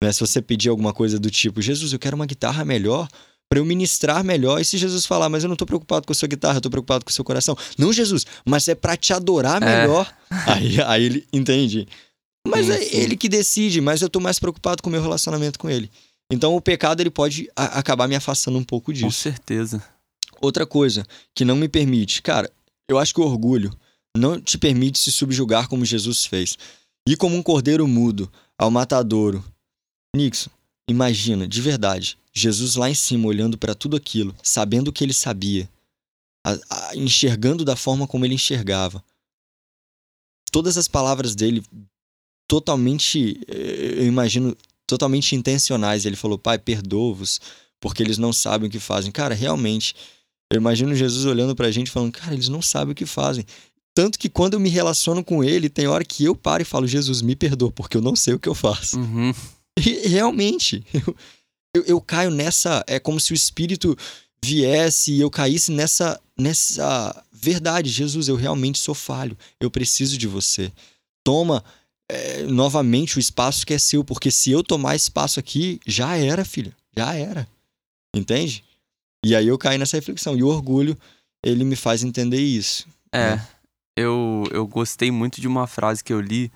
[0.03, 0.11] Né?
[0.11, 3.07] Se você pedir alguma coisa do tipo, Jesus, eu quero uma guitarra melhor
[3.53, 4.59] para eu ministrar melhor.
[4.63, 6.71] E se Jesus falar, mas eu não tô preocupado com a sua guitarra, eu tô
[6.71, 7.55] preocupado com o seu coração.
[7.77, 9.83] Não, Jesus, mas é para te adorar é.
[9.83, 10.11] melhor.
[10.31, 10.53] É.
[10.53, 11.87] Aí, aí ele entende.
[12.49, 12.97] Mas sim, é sim.
[12.97, 15.91] ele que decide, mas eu tô mais preocupado com o meu relacionamento com ele.
[16.33, 19.05] Então o pecado ele pode acabar me afastando um pouco disso.
[19.05, 19.85] Com certeza.
[20.41, 22.51] Outra coisa que não me permite, cara,
[22.89, 23.71] eu acho que o orgulho
[24.17, 26.57] não te permite se subjugar como Jesus fez.
[27.07, 29.45] E como um cordeiro mudo ao matadouro.
[30.17, 30.49] Nixon,
[30.89, 35.13] imagina, de verdade, Jesus lá em cima, olhando para tudo aquilo, sabendo o que ele
[35.13, 35.69] sabia,
[36.45, 39.03] a, a, enxergando da forma como ele enxergava.
[40.51, 41.63] Todas as palavras dele,
[42.49, 46.05] totalmente, eh, eu imagino, totalmente intencionais.
[46.05, 47.41] Ele falou: Pai, perdoa-vos,
[47.81, 49.11] porque eles não sabem o que fazem.
[49.11, 49.95] Cara, realmente,
[50.53, 53.47] eu imagino Jesus olhando pra gente falando: Cara, eles não sabem o que fazem.
[53.95, 56.87] Tanto que quando eu me relaciono com ele, tem hora que eu paro e falo:
[56.87, 58.99] Jesus, me perdoa, porque eu não sei o que eu faço.
[58.99, 59.33] Uhum.
[59.85, 61.17] E, realmente, eu,
[61.75, 62.85] eu, eu caio nessa.
[62.87, 63.97] É como se o Espírito
[64.45, 67.89] viesse e eu caísse nessa, nessa verdade.
[67.89, 69.37] Jesus, eu realmente sou falho.
[69.61, 70.71] Eu preciso de você.
[71.25, 71.65] Toma
[72.11, 76.45] é, novamente o espaço que é seu, porque se eu tomar espaço aqui, já era,
[76.45, 76.75] filho.
[76.97, 77.49] Já era.
[78.15, 78.63] Entende?
[79.25, 80.37] E aí eu caio nessa reflexão.
[80.37, 80.99] E o orgulho,
[81.43, 82.87] ele me faz entender isso.
[83.11, 83.37] É.
[83.37, 83.49] Né?
[83.97, 86.51] Eu, eu gostei muito de uma frase que eu li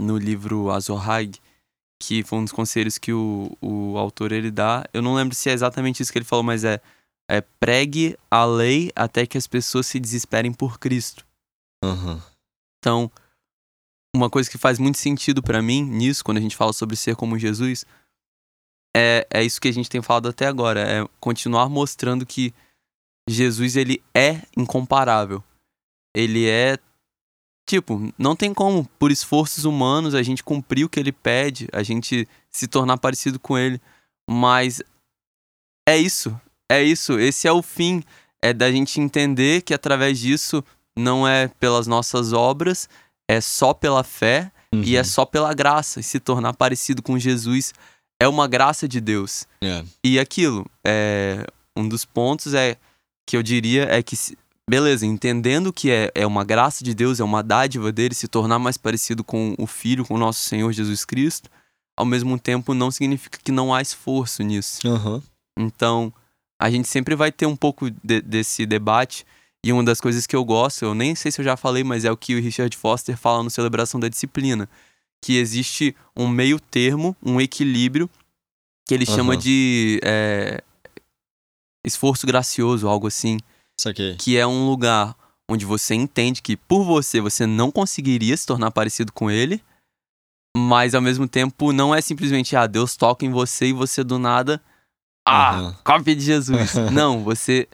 [0.00, 1.38] no livro Azorhag,
[2.02, 4.84] que foi um dos conselhos que o, o autor ele dá.
[4.92, 6.80] Eu não lembro se é exatamente isso que ele falou, mas é,
[7.30, 11.24] é pregue a lei até que as pessoas se desesperem por Cristo.
[11.84, 12.20] Uhum.
[12.78, 13.08] Então,
[14.14, 17.14] uma coisa que faz muito sentido para mim nisso, quando a gente fala sobre ser
[17.14, 17.86] como Jesus,
[18.96, 20.80] é, é isso que a gente tem falado até agora.
[20.80, 22.52] É continuar mostrando que
[23.30, 25.42] Jesus, ele é incomparável.
[26.12, 26.76] Ele é.
[27.72, 31.82] Tipo, não tem como, por esforços humanos, a gente cumprir o que ele pede, a
[31.82, 33.80] gente se tornar parecido com ele.
[34.28, 34.82] Mas
[35.88, 36.38] é isso.
[36.70, 37.18] É isso.
[37.18, 38.04] Esse é o fim.
[38.42, 40.62] É da gente entender que através disso
[40.94, 42.90] não é pelas nossas obras,
[43.26, 44.82] é só pela fé uhum.
[44.82, 45.04] e é uhum.
[45.06, 45.98] só pela graça.
[45.98, 47.72] E se tornar parecido com Jesus
[48.20, 49.46] é uma graça de Deus.
[49.64, 49.88] Yeah.
[50.04, 52.76] E aquilo, é, um dos pontos é
[53.26, 54.14] que eu diria é que,
[54.72, 58.58] beleza, entendendo que é, é uma graça de Deus, é uma dádiva dele se tornar
[58.58, 61.50] mais parecido com o Filho, com o nosso Senhor Jesus Cristo,
[61.94, 64.80] ao mesmo tempo não significa que não há esforço nisso.
[64.88, 65.22] Uhum.
[65.58, 66.10] Então,
[66.58, 69.26] a gente sempre vai ter um pouco de, desse debate.
[69.62, 72.06] E uma das coisas que eu gosto, eu nem sei se eu já falei, mas
[72.06, 74.66] é o que o Richard Foster fala no Celebração da Disciplina
[75.20, 78.08] que existe um meio termo, um equilíbrio,
[78.88, 79.14] que ele uhum.
[79.14, 80.64] chama de é,
[81.86, 83.36] esforço gracioso, algo assim.
[83.82, 84.16] Saquei.
[84.16, 85.16] Que é um lugar
[85.50, 89.62] onde você entende que por você você não conseguiria se tornar parecido com ele,
[90.56, 94.18] mas ao mesmo tempo não é simplesmente ah, Deus toca em você e você do
[94.18, 94.62] nada
[95.26, 95.74] ah, uhum.
[95.84, 96.74] cópia de Jesus.
[96.92, 97.68] não, você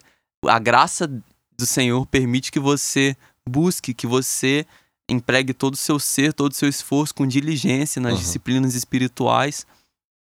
[0.47, 3.17] a graça do Senhor permite que você
[3.49, 4.67] busque, que você
[5.11, 8.19] empregue todo o seu ser, todo o seu esforço com diligência nas uhum.
[8.19, 9.67] disciplinas espirituais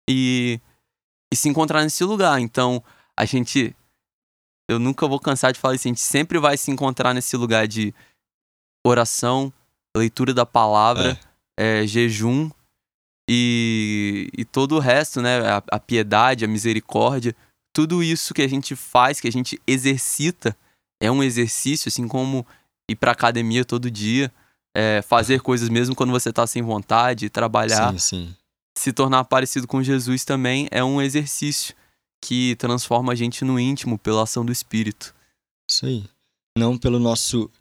[0.10, 0.60] e,
[1.32, 2.40] e se encontrar nesse lugar.
[2.40, 2.84] Então,
[3.18, 3.76] a gente.
[4.70, 7.68] Eu nunca vou cansar de falar isso, a gente sempre vai se encontrar nesse lugar
[7.68, 7.94] de
[8.86, 9.52] oração,
[9.96, 11.20] leitura da palavra,
[11.58, 11.82] é.
[11.82, 12.50] É, jejum
[13.30, 15.40] e, e todo o resto, né?
[15.48, 17.36] A, a piedade, a misericórdia,
[17.74, 20.56] tudo isso que a gente faz, que a gente exercita,
[21.02, 22.46] é um exercício, assim como
[22.90, 24.32] ir para academia todo dia
[24.76, 27.92] é, fazer coisas mesmo quando você tá sem vontade, trabalhar.
[27.94, 28.36] Sim, sim.
[28.78, 31.76] Se tornar parecido com Jesus também é um exercício
[32.24, 35.14] que transforma a gente no íntimo pela ação do Espírito.
[35.70, 36.04] Isso aí.
[36.58, 37.52] Não pelo nosso.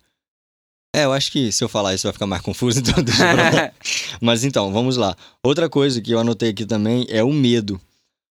[0.95, 3.73] É, eu acho que se eu falar isso vai ficar mais confuso, então deixa eu
[4.23, 5.17] Mas então, vamos lá.
[5.43, 7.81] Outra coisa que eu anotei aqui também é o medo.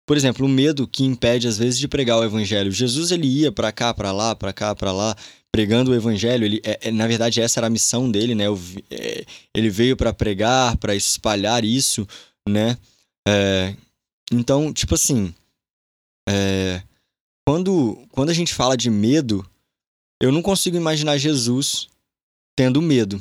[0.07, 2.71] Por exemplo, o medo que impede às vezes de pregar o evangelho.
[2.71, 5.17] Jesus ele ia para cá, para lá, para cá, para lá,
[5.51, 6.45] pregando o evangelho.
[6.45, 8.45] Ele, é, é, na verdade, essa era a missão dele, né?
[8.91, 12.07] É, ele veio para pregar, para espalhar isso,
[12.47, 12.77] né?
[13.27, 13.75] É,
[14.33, 15.35] então, tipo assim,
[16.29, 16.83] é,
[17.47, 19.49] quando, quando a gente fala de medo,
[20.21, 21.89] eu não consigo imaginar Jesus
[22.55, 23.21] tendo medo,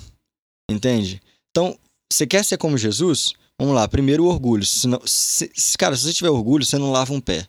[0.69, 1.21] entende?
[1.49, 1.79] Então,
[2.11, 3.33] você quer ser como Jesus?
[3.57, 4.65] Vamos lá, primeiro o orgulho.
[4.65, 7.47] Se, cara, se você tiver orgulho, você não lava um pé.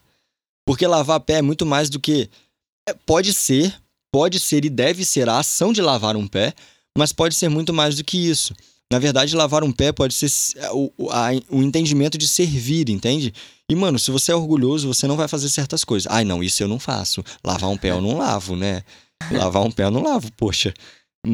[0.64, 2.30] Porque lavar pé é muito mais do que.
[3.04, 3.76] Pode ser,
[4.12, 6.54] pode ser e deve ser a ação de lavar um pé,
[6.96, 8.54] mas pode ser muito mais do que isso.
[8.90, 10.30] Na verdade, lavar um pé pode ser
[10.72, 13.34] o, a, o entendimento de servir, entende?
[13.70, 16.10] E, mano, se você é orgulhoso, você não vai fazer certas coisas.
[16.10, 17.22] Ai, não, isso eu não faço.
[17.44, 18.82] Lavar um pé eu não lavo, né?
[19.30, 20.72] Lavar um pé eu não lavo, poxa.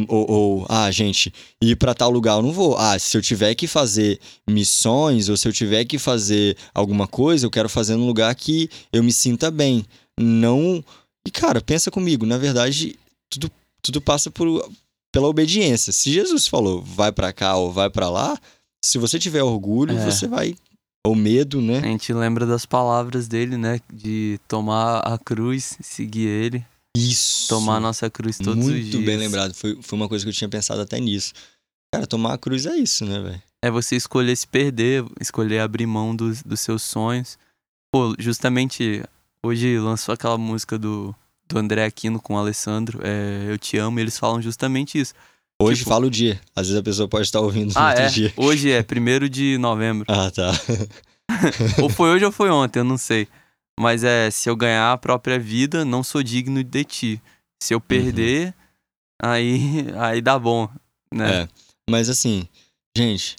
[0.09, 2.77] Ou, ou ah, gente, ir para tal lugar eu não vou.
[2.77, 7.47] Ah, se eu tiver que fazer missões ou se eu tiver que fazer alguma coisa,
[7.47, 9.85] eu quero fazer num lugar que eu me sinta bem.
[10.19, 10.83] Não
[11.27, 12.99] e, cara, pensa comigo, na verdade,
[13.31, 13.51] tudo,
[13.83, 14.71] tudo passa por,
[15.14, 15.92] pela obediência.
[15.92, 18.37] Se Jesus falou, vai para cá ou vai para lá,
[18.85, 20.05] se você tiver orgulho, é.
[20.05, 20.57] você vai.
[21.07, 21.79] Ou medo, né?
[21.79, 23.81] A gente lembra das palavras dele, né?
[23.92, 26.66] De tomar a cruz, seguir ele.
[26.96, 27.48] Isso.
[27.48, 28.94] Tomar a nossa cruz todos Muito os dias.
[28.96, 29.55] Muito bem lembrado.
[29.55, 31.33] Foi, foi uma coisa que eu tinha pensado até nisso.
[31.94, 33.42] Cara, tomar a cruz é isso, né, velho?
[33.62, 37.38] É você escolher se perder, escolher abrir mão dos, dos seus sonhos.
[37.94, 39.05] Pô, justamente
[39.44, 41.14] Hoje lançou aquela música do,
[41.48, 45.14] do André Aquino com o Alessandro, é, Eu Te Amo, e eles falam justamente isso.
[45.61, 45.90] Hoje tipo...
[45.90, 46.40] fala o dia.
[46.54, 48.09] Às vezes a pessoa pode estar ouvindo ah, no outro é?
[48.09, 48.35] dia.
[48.37, 50.07] Hoje é, primeiro de novembro.
[50.09, 50.52] ah, tá.
[51.83, 53.28] ou foi hoje ou foi ontem, eu não sei.
[53.78, 57.22] Mas é, se eu ganhar a própria vida, não sou digno de ti.
[57.62, 59.30] Se eu perder, uhum.
[59.30, 59.61] aí,
[59.96, 60.68] aí dá bom,
[61.12, 61.42] né?
[61.42, 61.48] É,
[61.88, 62.46] mas assim,
[62.96, 63.37] gente,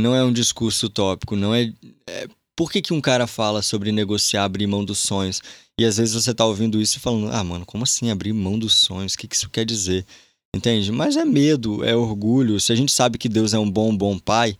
[0.00, 1.72] não é um discurso utópico, não é,
[2.08, 5.40] é por que, que um cara fala sobre negociar, abrir mão dos sonhos?
[5.78, 8.58] E às vezes você tá ouvindo isso e falando, ah, mano, como assim abrir mão
[8.58, 9.14] dos sonhos?
[9.14, 10.04] O que, que isso quer dizer?
[10.52, 10.90] Entende?
[10.90, 12.58] Mas é medo, é orgulho.
[12.58, 14.56] Se a gente sabe que Deus é um bom, bom pai,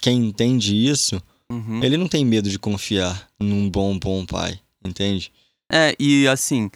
[0.00, 1.20] quem entende isso,
[1.50, 1.82] uhum.
[1.82, 4.60] ele não tem medo de confiar num bom, bom pai.
[4.86, 5.32] Entende?
[5.72, 6.70] É, e assim,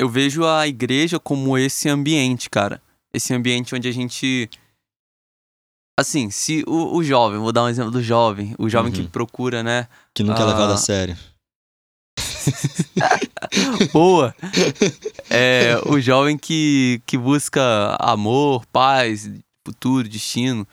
[0.00, 2.80] eu vejo a igreja como esse ambiente, cara.
[3.12, 4.48] Esse ambiente onde a gente
[5.98, 9.02] Assim, se o, o jovem, vou dar um exemplo do jovem, o jovem uhum.
[9.02, 9.88] que procura, né?
[10.14, 11.18] Que nunca é levado a sério.
[13.92, 14.32] Boa!
[15.28, 19.28] É, o jovem que, que busca amor, paz,
[19.66, 20.64] futuro, destino.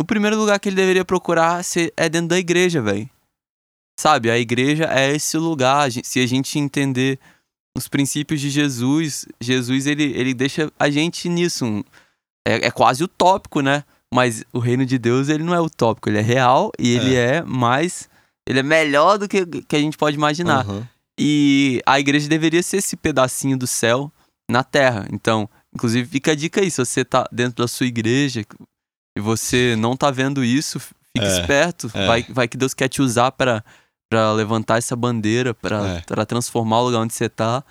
[0.00, 1.62] O primeiro lugar que ele deveria procurar
[1.96, 3.08] é dentro da igreja, velho.
[4.00, 5.92] sabe, a igreja é esse lugar.
[5.92, 7.20] Se a gente entender
[7.78, 11.84] os princípios de Jesus, Jesus ele, ele deixa a gente nisso.
[12.44, 13.84] É, é quase utópico, né?
[14.14, 17.38] Mas o reino de Deus, ele não é utópico, ele é real e ele é,
[17.38, 18.08] é mais.
[18.48, 20.64] Ele é melhor do que, que a gente pode imaginar.
[20.68, 20.86] Uhum.
[21.18, 24.12] E a igreja deveria ser esse pedacinho do céu
[24.48, 25.08] na terra.
[25.12, 28.44] Então, inclusive, fica a dica aí: se você tá dentro da sua igreja
[29.16, 31.90] e você não tá vendo isso, fique é, esperto.
[31.92, 32.06] É.
[32.06, 33.64] Vai, vai que Deus quer te usar para
[34.08, 36.24] para levantar essa bandeira, para é.
[36.24, 37.64] transformar o lugar onde você tá,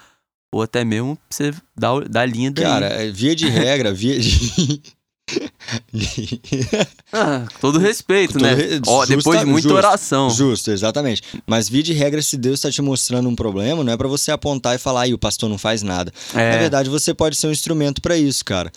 [0.54, 2.66] ou até mesmo você dar, dar linha daí.
[2.66, 4.82] Cara, é, via de regra, via de.
[7.14, 8.54] ah, todo respeito, todo né?
[8.54, 8.82] Re...
[8.86, 10.30] Ó, depois de muita justo, oração.
[10.30, 11.22] Justo, exatamente.
[11.48, 14.32] Mas via de regra, se Deus está te mostrando um problema, não é para você
[14.32, 16.12] apontar e falar, aí o pastor não faz nada.
[16.34, 16.52] É.
[16.52, 18.72] Na verdade, você pode ser um instrumento para isso, cara.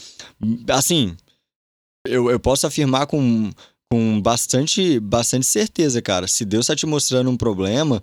[0.69, 1.17] Assim,
[2.07, 3.51] eu, eu posso afirmar com
[3.91, 6.27] com bastante, bastante certeza, cara.
[6.27, 8.01] Se Deus está te mostrando um problema,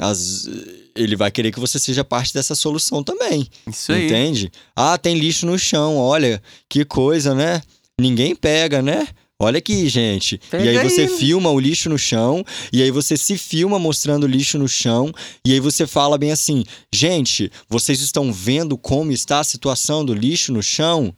[0.00, 0.48] as,
[0.94, 3.48] ele vai querer que você seja parte dessa solução também.
[3.66, 4.06] Isso aí.
[4.06, 4.52] Entende?
[4.74, 7.62] Ah, tem lixo no chão, olha, que coisa, né?
[8.00, 9.08] Ninguém pega, né?
[9.38, 10.38] Olha aqui, gente.
[10.50, 11.08] Pega e aí você aí.
[11.08, 15.12] filma o lixo no chão, e aí você se filma mostrando o lixo no chão,
[15.46, 20.14] e aí você fala bem assim: gente, vocês estão vendo como está a situação do
[20.14, 21.14] lixo no chão?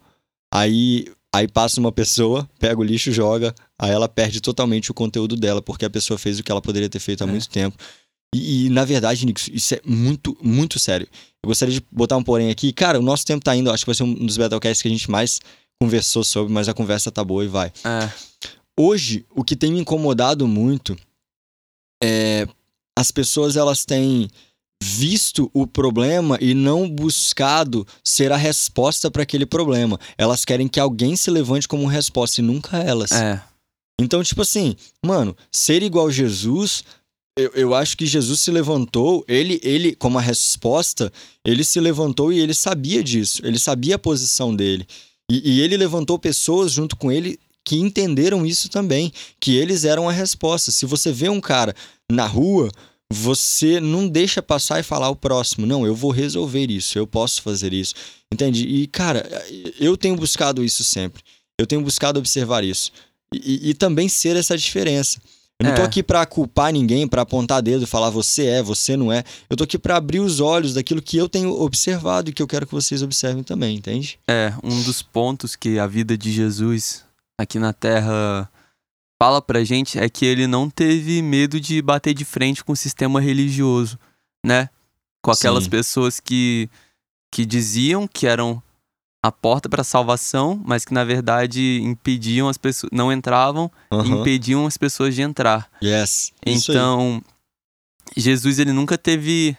[0.53, 5.37] Aí Aí passa uma pessoa, pega o lixo, joga, aí ela perde totalmente o conteúdo
[5.37, 7.31] dela, porque a pessoa fez o que ela poderia ter feito há é.
[7.31, 7.77] muito tempo.
[8.35, 11.07] E, e, na verdade, Nico, isso é muito, muito sério.
[11.45, 12.73] Eu gostaria de botar um porém aqui.
[12.73, 14.91] Cara, o nosso tempo tá indo, acho que vai ser um dos Battlecasts que a
[14.91, 15.41] gente mais
[15.81, 17.73] conversou sobre, mas a conversa tá boa e vai.
[17.85, 18.11] É.
[18.79, 20.97] Hoje, o que tem me incomodado muito
[22.03, 22.47] é
[22.97, 24.29] as pessoas elas têm
[24.83, 29.99] visto o problema e não buscado ser a resposta para aquele problema.
[30.17, 33.13] Elas querem que alguém se levante como resposta e nunca elas.
[33.13, 33.43] É.
[34.01, 36.85] Então, tipo assim, mano, ser igual Jesus,
[37.37, 41.13] eu, eu acho que Jesus se levantou, ele, ele, como a resposta,
[41.45, 44.87] ele se levantou e ele sabia disso, ele sabia a posição dele.
[45.31, 50.09] E, e ele levantou pessoas junto com ele que entenderam isso também, que eles eram
[50.09, 50.71] a resposta.
[50.71, 51.75] Se você vê um cara
[52.11, 52.71] na rua
[53.11, 55.67] você não deixa passar e falar o próximo.
[55.67, 57.95] Não, eu vou resolver isso, eu posso fazer isso.
[58.33, 58.67] Entende?
[58.67, 59.27] E, cara,
[59.81, 61.23] eu tenho buscado isso sempre.
[61.59, 62.93] Eu tenho buscado observar isso.
[63.33, 65.21] E, e também ser essa diferença.
[65.61, 65.75] Eu não é.
[65.75, 69.25] tô aqui para culpar ninguém, para apontar dedo, falar você é, você não é.
[69.51, 72.47] Eu tô aqui para abrir os olhos daquilo que eu tenho observado e que eu
[72.47, 74.21] quero que vocês observem também, entende?
[74.29, 77.05] É, um dos pontos que a vida de Jesus
[77.37, 78.49] aqui na Terra
[79.21, 82.77] fala pra gente é que ele não teve medo de bater de frente com o
[82.77, 83.99] sistema religioso,
[84.47, 84.71] né?
[85.21, 85.71] Com aquelas Sim.
[85.71, 86.71] pessoas que,
[87.33, 88.63] que diziam que eram
[89.23, 94.21] a porta para a salvação, mas que na verdade impediam as pessoas, não entravam, uhum.
[94.21, 95.69] impediam as pessoas de entrar.
[95.83, 96.33] Yes.
[96.45, 97.23] Então,
[98.17, 99.57] Jesus ele nunca teve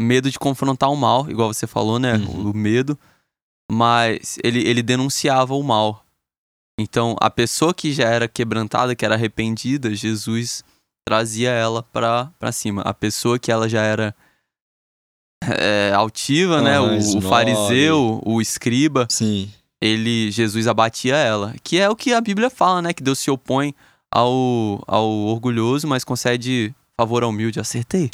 [0.00, 2.14] medo de confrontar o mal, igual você falou, né?
[2.16, 2.50] Uhum.
[2.50, 2.98] O medo,
[3.70, 6.04] mas ele, ele denunciava o mal.
[6.78, 10.64] Então, a pessoa que já era quebrantada, que era arrependida, Jesus
[11.06, 12.82] trazia ela pra cima.
[12.82, 14.14] A pessoa que ela já era
[15.58, 16.80] é, altiva, né?
[16.80, 19.06] O, o, fariseu, o escriba.
[19.10, 19.50] Sim.
[19.80, 21.54] Ele, Jesus abatia ela.
[21.62, 22.92] Que é o que a Bíblia fala, né?
[22.92, 23.74] Que Deus se opõe
[24.10, 27.58] ao, ao orgulhoso, mas concede favor ao humilde.
[27.58, 28.10] Acertei.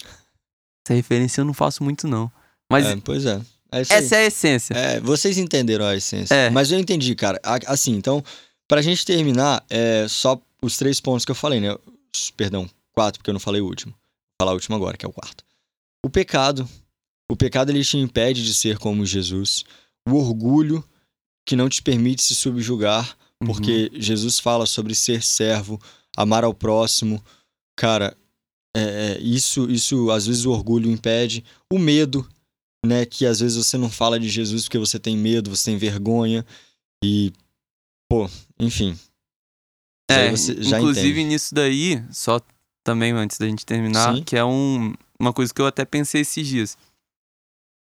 [0.87, 2.31] Essa referência eu não faço muito, não.
[2.71, 3.41] Mas, é, pois é.
[3.73, 4.75] é essa é a essência.
[4.75, 6.35] É, vocês entenderam a essência.
[6.35, 6.51] É.
[6.51, 7.39] Mas eu entendi, cara.
[7.67, 8.25] Assim, então,
[8.69, 11.75] Pra gente terminar, é só os três pontos que eu falei, né?
[12.37, 13.93] Perdão, quatro, porque eu não falei o último.
[13.93, 15.43] Vou falar o último agora, que é o quarto.
[16.05, 16.69] O pecado.
[17.31, 19.65] O pecado ele te impede de ser como Jesus.
[20.09, 20.83] O orgulho
[21.47, 24.01] que não te permite se subjugar, porque uhum.
[24.01, 25.81] Jesus fala sobre ser servo,
[26.17, 27.23] amar ao próximo.
[27.77, 28.17] Cara,
[28.77, 31.45] é, é, isso, isso às vezes o orgulho impede.
[31.73, 32.27] O medo,
[32.85, 33.05] né?
[33.05, 36.45] Que às vezes você não fala de Jesus porque você tem medo, você tem vergonha.
[37.05, 37.33] E
[38.09, 38.99] Pô, enfim.
[40.11, 41.25] É, inclusive entende.
[41.25, 42.41] nisso daí, só
[42.83, 44.23] também antes da gente terminar, Sim.
[44.23, 46.79] que é um, uma coisa que eu até pensei esses dias.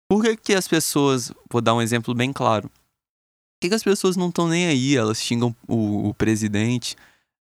[0.10, 3.84] Por que, que as pessoas, vou dar um exemplo bem claro, por que, que as
[3.84, 4.96] pessoas não estão nem aí?
[4.96, 6.96] Elas xingam o, o presidente,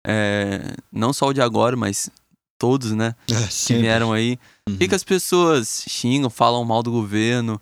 [0.05, 2.09] é, não só o de agora, mas
[2.57, 3.15] todos, né?
[3.29, 4.39] É, que vieram aí.
[4.67, 4.75] Uhum.
[4.75, 7.59] Por que, que as pessoas xingam, falam mal do governo?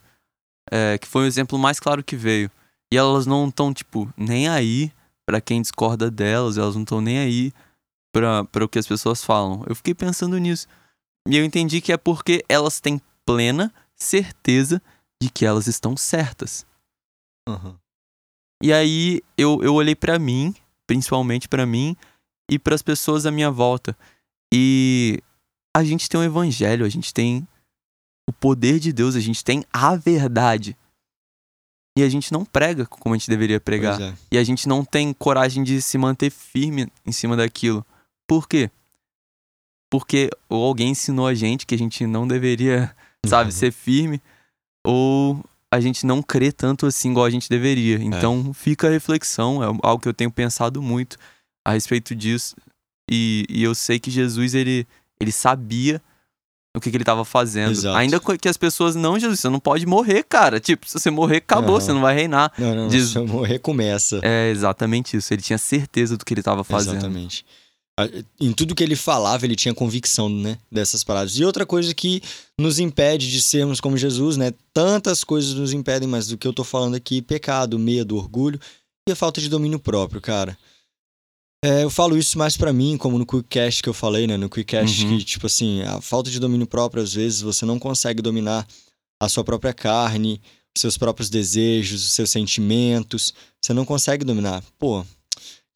[0.69, 2.51] É, que foi o exemplo mais claro que veio.
[2.93, 4.91] E elas não estão, tipo, nem aí
[5.25, 7.53] para quem discorda delas, elas não estão nem aí
[8.13, 9.63] para o que as pessoas falam.
[9.65, 10.67] Eu fiquei pensando nisso.
[11.27, 14.81] E eu entendi que é porque elas têm plena certeza
[15.21, 16.65] de que elas estão certas.
[17.47, 17.75] Uhum.
[18.61, 20.53] E aí eu, eu olhei para mim,
[20.87, 21.95] principalmente para mim,
[22.49, 23.97] e para as pessoas à minha volta.
[24.53, 25.21] E
[25.75, 27.47] a gente tem o evangelho, a gente tem
[28.27, 30.77] o poder de Deus, a gente tem a verdade.
[31.97, 34.01] E a gente não prega como a gente deveria pregar.
[34.01, 34.13] É.
[34.31, 37.85] E a gente não tem coragem de se manter firme em cima daquilo.
[38.27, 38.71] Por quê?
[39.89, 42.95] Porque alguém ensinou a gente que a gente não deveria,
[43.25, 43.57] sabe, uhum.
[43.57, 44.21] ser firme,
[44.85, 47.97] ou a gente não crê tanto assim igual a gente deveria.
[47.97, 48.01] É.
[48.01, 48.53] Então é.
[48.53, 51.17] fica a reflexão, é algo que eu tenho pensado muito
[51.65, 52.55] a respeito disso.
[53.09, 54.87] E, e eu sei que Jesus, ele,
[55.19, 56.01] ele sabia
[56.75, 57.71] o que, que ele estava fazendo.
[57.71, 57.97] Exato.
[57.97, 60.59] Ainda que as pessoas, não, Jesus, você não pode morrer, cara.
[60.59, 61.81] Tipo, se você morrer, acabou, não.
[61.81, 62.51] você não vai reinar.
[62.57, 63.07] Não, não, Diz...
[63.07, 64.21] se você morrer, começa.
[64.23, 65.33] É exatamente isso.
[65.33, 66.97] Ele tinha certeza do que ele estava fazendo.
[66.97, 67.45] Exatamente.
[68.39, 71.37] Em tudo que ele falava, ele tinha convicção, né, dessas paradas.
[71.37, 72.21] E outra coisa que
[72.59, 74.53] nos impede de sermos como Jesus, né?
[74.73, 78.59] Tantas coisas nos impedem, mas do que eu tô falando aqui, pecado, medo, orgulho
[79.07, 80.57] e a falta de domínio próprio, cara.
[81.63, 84.35] É, eu falo isso mais para mim, como no Quickcast que eu falei, né?
[84.35, 85.17] No Quickcast uhum.
[85.17, 88.67] que, tipo assim, a falta de domínio próprio, às vezes, você não consegue dominar
[89.21, 90.41] a sua própria carne,
[90.75, 93.33] os seus próprios desejos, os seus sentimentos.
[93.61, 94.63] Você não consegue dominar.
[94.79, 95.05] Pô,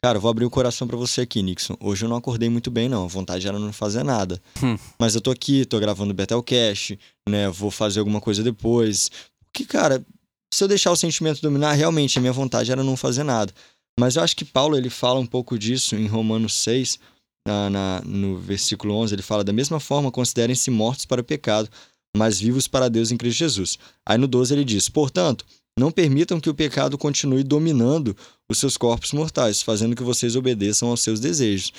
[0.06, 1.76] cara, eu vou abrir o coração para você aqui, Nixon.
[1.80, 3.06] Hoje eu não acordei muito bem, não.
[3.06, 4.40] A vontade era não fazer nada.
[4.62, 4.78] Hum.
[5.00, 6.96] Mas eu tô aqui, tô gravando o Betelcast,
[7.28, 7.48] né?
[7.48, 9.10] Vou fazer alguma coisa depois.
[9.46, 10.06] Porque, cara,
[10.54, 13.52] se eu deixar o sentimento dominar, realmente a minha vontade era não fazer nada.
[13.98, 17.00] Mas eu acho que Paulo ele fala um pouco disso em Romanos 6,
[17.44, 19.12] na, na, no versículo 11.
[19.12, 21.68] Ele fala: Da mesma forma, considerem-se mortos para o pecado,
[22.16, 23.76] mas vivos para Deus em Cristo Jesus.
[24.08, 25.44] Aí no 12 ele diz: Portanto,
[25.78, 28.16] não permitam que o pecado continue dominando
[28.48, 31.72] os seus corpos mortais, fazendo que vocês obedeçam aos seus desejos.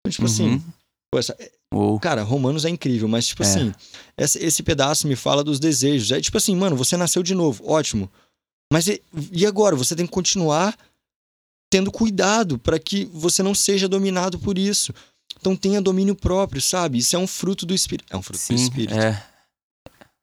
[0.00, 0.54] Então, tipo assim, uhum.
[0.54, 0.72] assim.
[1.14, 1.36] Essa,
[2.00, 3.46] Cara, Romanos é incrível, mas, tipo é.
[3.46, 3.74] assim,
[4.16, 6.10] esse, esse pedaço me fala dos desejos.
[6.10, 8.10] É tipo assim, mano, você nasceu de novo, ótimo.
[8.72, 9.76] Mas e, e agora?
[9.76, 10.76] Você tem que continuar
[11.70, 14.92] tendo cuidado para que você não seja dominado por isso.
[15.40, 16.98] Então tenha domínio próprio, sabe?
[16.98, 18.06] Isso é um fruto do espírito.
[18.10, 18.94] É um fruto Sim, do espírito.
[18.94, 19.22] É.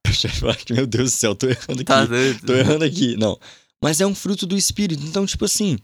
[0.70, 2.06] Meu Deus do céu, tô errando tá aqui.
[2.10, 2.46] Tá doido.
[2.46, 3.16] Tô errando aqui.
[3.18, 3.40] Não.
[3.82, 5.04] Mas é um fruto do espírito.
[5.04, 5.78] Então, tipo assim,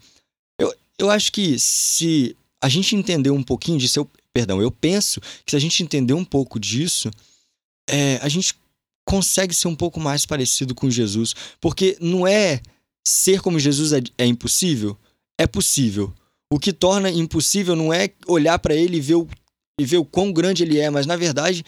[0.60, 5.22] eu, eu acho que se a gente entender um pouquinho disso, eu, perdão, eu penso
[5.46, 7.10] que se a gente entender um pouco disso,
[7.90, 8.56] é, a gente
[9.06, 11.36] consegue ser um pouco mais parecido com Jesus.
[11.62, 12.62] Porque não é
[13.08, 14.98] ser como Jesus é, é impossível,
[15.38, 16.14] é possível.
[16.52, 19.28] O que torna impossível não é olhar para ele e ver, o,
[19.80, 21.64] e ver o quão grande ele é, mas na verdade,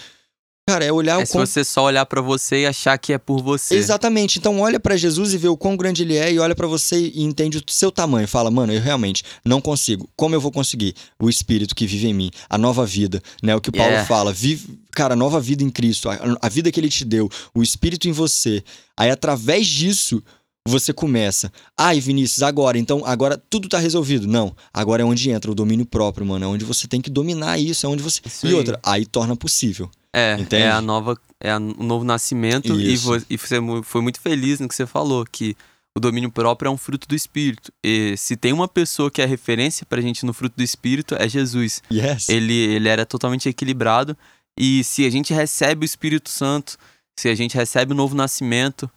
[0.68, 1.46] cara, é olhar é o quão...
[1.46, 3.76] se você só olhar para você e achar que é por você.
[3.76, 4.38] Exatamente.
[4.38, 6.98] Então olha para Jesus e vê o quão grande ele é e olha para você
[7.00, 8.28] e entende o seu tamanho.
[8.28, 10.10] Fala, mano, eu realmente não consigo.
[10.16, 10.94] Como eu vou conseguir?
[11.18, 13.56] O espírito que vive em mim, a nova vida, né?
[13.56, 14.08] O que Paulo yeah.
[14.08, 17.64] fala, vive, cara, nova vida em Cristo, a, a vida que ele te deu, o
[17.64, 18.62] espírito em você.
[18.98, 20.22] Aí através disso,
[20.68, 21.52] você começa.
[21.78, 24.28] Ai, Vinícius, agora, então agora tudo tá resolvido.
[24.28, 26.46] Não, agora é onde entra o domínio próprio, mano.
[26.46, 28.22] É onde você tem que dominar isso, é onde você.
[28.26, 28.56] Isso e aí.
[28.56, 29.90] outra, aí torna possível.
[30.14, 30.64] É, é entende?
[30.64, 32.94] é a nova, é o novo nascimento e,
[33.30, 35.56] e você foi muito feliz no que você falou, que
[35.98, 37.72] o domínio próprio é um fruto do Espírito.
[37.84, 41.28] E se tem uma pessoa que é referência pra gente no fruto do Espírito, é
[41.28, 41.82] Jesus.
[41.92, 42.30] Yes.
[42.30, 44.16] Ele, ele era totalmente equilibrado.
[44.58, 46.78] E se a gente recebe o Espírito Santo,
[47.20, 48.90] se a gente recebe o novo nascimento,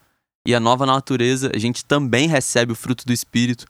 [0.46, 3.66] e a nova natureza, a gente também recebe o fruto do Espírito.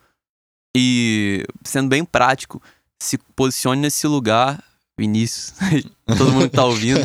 [0.77, 2.63] E, sendo bem prático,
[3.01, 4.63] se posicione nesse lugar,
[4.99, 5.55] Vinícius,
[6.07, 7.01] todo mundo que tá ouvindo.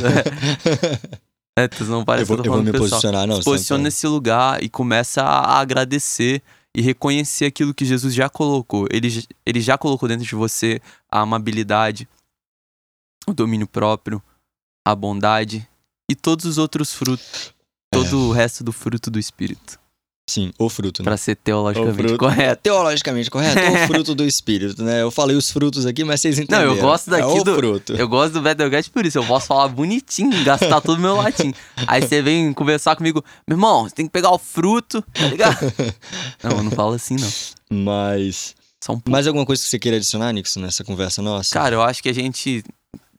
[1.55, 3.01] É, é, tu não parece eu vou, que eu tô falando eu vou me pessoal.
[3.01, 3.37] posicionar, não.
[3.37, 6.43] Se posicione nesse lugar e começa a agradecer
[6.75, 8.87] e reconhecer aquilo que Jesus já colocou.
[8.91, 12.07] Ele, ele já colocou dentro de você a amabilidade,
[13.25, 14.21] o domínio próprio,
[14.85, 15.67] a bondade
[16.11, 17.54] e todos os outros frutos
[18.03, 18.29] todo é.
[18.29, 19.79] o resto do fruto do Espírito.
[20.27, 21.05] Sim, o fruto, né?
[21.05, 22.63] Pra ser teologicamente correto.
[22.63, 25.03] Teologicamente correto, o fruto do Espírito, né?
[25.03, 26.71] Eu falei os frutos aqui, mas vocês entenderam.
[26.71, 27.55] Não, eu gosto daqui é do...
[27.55, 27.93] fruto.
[27.93, 31.53] Eu gosto do Betelgeuse por isso, eu posso falar bonitinho, gastar todo o meu latim.
[31.85, 35.59] Aí você vem conversar comigo, meu irmão, você tem que pegar o fruto, tá ligado?
[36.43, 37.31] não, eu não falo assim, não.
[37.69, 38.55] Mas...
[38.89, 41.51] Um Mais alguma coisa que você queira adicionar, Nixon, nessa conversa nossa?
[41.51, 42.63] Cara, eu acho que a gente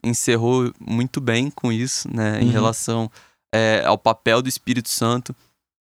[0.03, 2.41] encerrou muito bem com isso, né?
[2.41, 2.51] Em uhum.
[2.51, 3.11] relação
[3.53, 5.35] é, ao papel do Espírito Santo.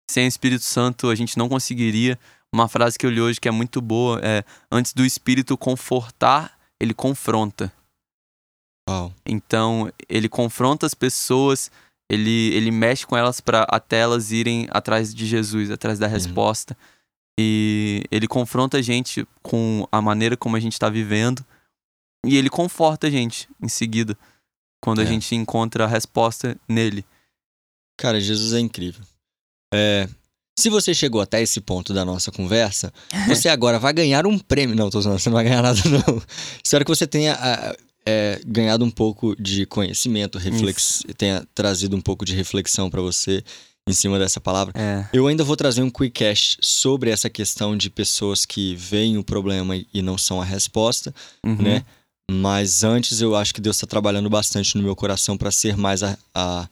[0.09, 2.17] Sem o Espírito Santo a gente não conseguiria.
[2.53, 6.57] Uma frase que eu li hoje que é muito boa é: antes do Espírito confortar,
[6.79, 7.71] ele confronta.
[8.89, 9.13] Wow.
[9.23, 11.69] Então, ele confronta as pessoas,
[12.09, 16.13] ele, ele mexe com elas para até elas irem atrás de Jesus, atrás da uhum.
[16.13, 16.75] resposta.
[17.39, 21.45] E ele confronta a gente com a maneira como a gente está vivendo.
[22.25, 24.17] E ele conforta a gente em seguida,
[24.83, 25.03] quando é.
[25.03, 27.05] a gente encontra a resposta nele.
[27.99, 29.03] Cara, Jesus é incrível.
[29.73, 30.07] É,
[30.57, 32.91] se você chegou até esse ponto da nossa conversa,
[33.27, 34.75] você agora vai ganhar um prêmio.
[34.75, 36.21] Não, tô zoando, você não vai ganhar nada, não.
[36.63, 37.37] Espero que você tenha.
[38.05, 41.03] é, ganhado um pouco de conhecimento, reflex...
[41.17, 43.43] tenha trazido um pouco de reflexão para você
[43.87, 44.73] em cima dessa palavra.
[44.79, 45.05] É.
[45.11, 49.75] Eu ainda vou trazer um quickcast sobre essa questão de pessoas que veem o problema
[49.93, 51.13] e não são a resposta,
[51.45, 51.55] Uhum.
[51.61, 51.83] né?
[52.31, 56.03] Mas antes eu acho que Deus está trabalhando bastante no meu coração para ser mais
[56.03, 56.69] a, a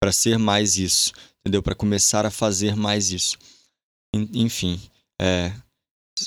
[0.00, 1.62] para ser mais isso, entendeu?
[1.62, 3.36] Para começar a fazer mais isso.
[4.14, 4.80] En- Enfim,
[5.20, 5.52] é,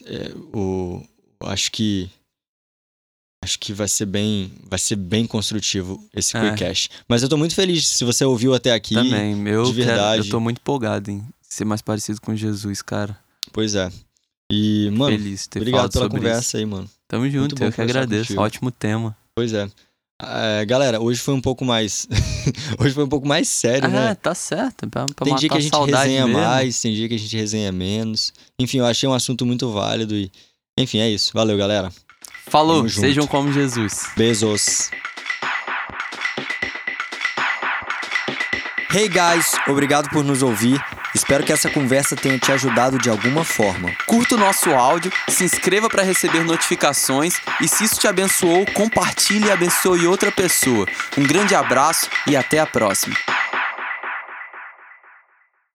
[0.06, 1.04] é, o
[1.46, 2.10] acho que
[3.44, 6.42] acho que vai ser bem vai ser bem construtivo esse É.
[6.52, 6.90] quickcast.
[7.08, 8.94] Mas eu tô muito feliz se você ouviu até aqui.
[8.96, 10.28] Também, eu, de quero- verdade.
[10.28, 13.18] eu tô muito empolgado em ser mais parecido com Jesus, cara.
[13.52, 13.92] Pois é.
[14.52, 16.58] E, mano, Feliz ter obrigado pela conversa isso.
[16.58, 16.90] aí, mano.
[17.08, 18.28] Tamo junto, eu que agradeço.
[18.30, 18.42] contigo.
[18.42, 19.18] Ótimo tema.
[19.36, 19.70] Pois é.
[20.22, 22.08] É, galera, hoje foi um pouco mais.
[22.80, 24.16] hoje foi um pouco mais sério, ah, né?
[24.16, 24.88] tá certo.
[24.88, 26.42] Pra, pra Tem dia que a gente resenha mesmo.
[26.42, 28.34] mais, tem dia que a gente resenha menos.
[28.60, 30.32] Enfim, eu achei um assunto muito válido e.
[30.80, 31.32] Enfim, é isso.
[31.34, 31.92] Valeu, galera.
[32.48, 34.08] Falou, sejam como Jesus.
[34.16, 34.90] Beijos.
[38.96, 40.80] Hey guys, obrigado por nos ouvir.
[41.16, 43.92] Espero que essa conversa tenha te ajudado de alguma forma.
[44.06, 49.48] Curta o nosso áudio, se inscreva para receber notificações e se isso te abençoou, compartilhe
[49.48, 50.86] e abençoe outra pessoa.
[51.18, 53.16] Um grande abraço e até a próxima.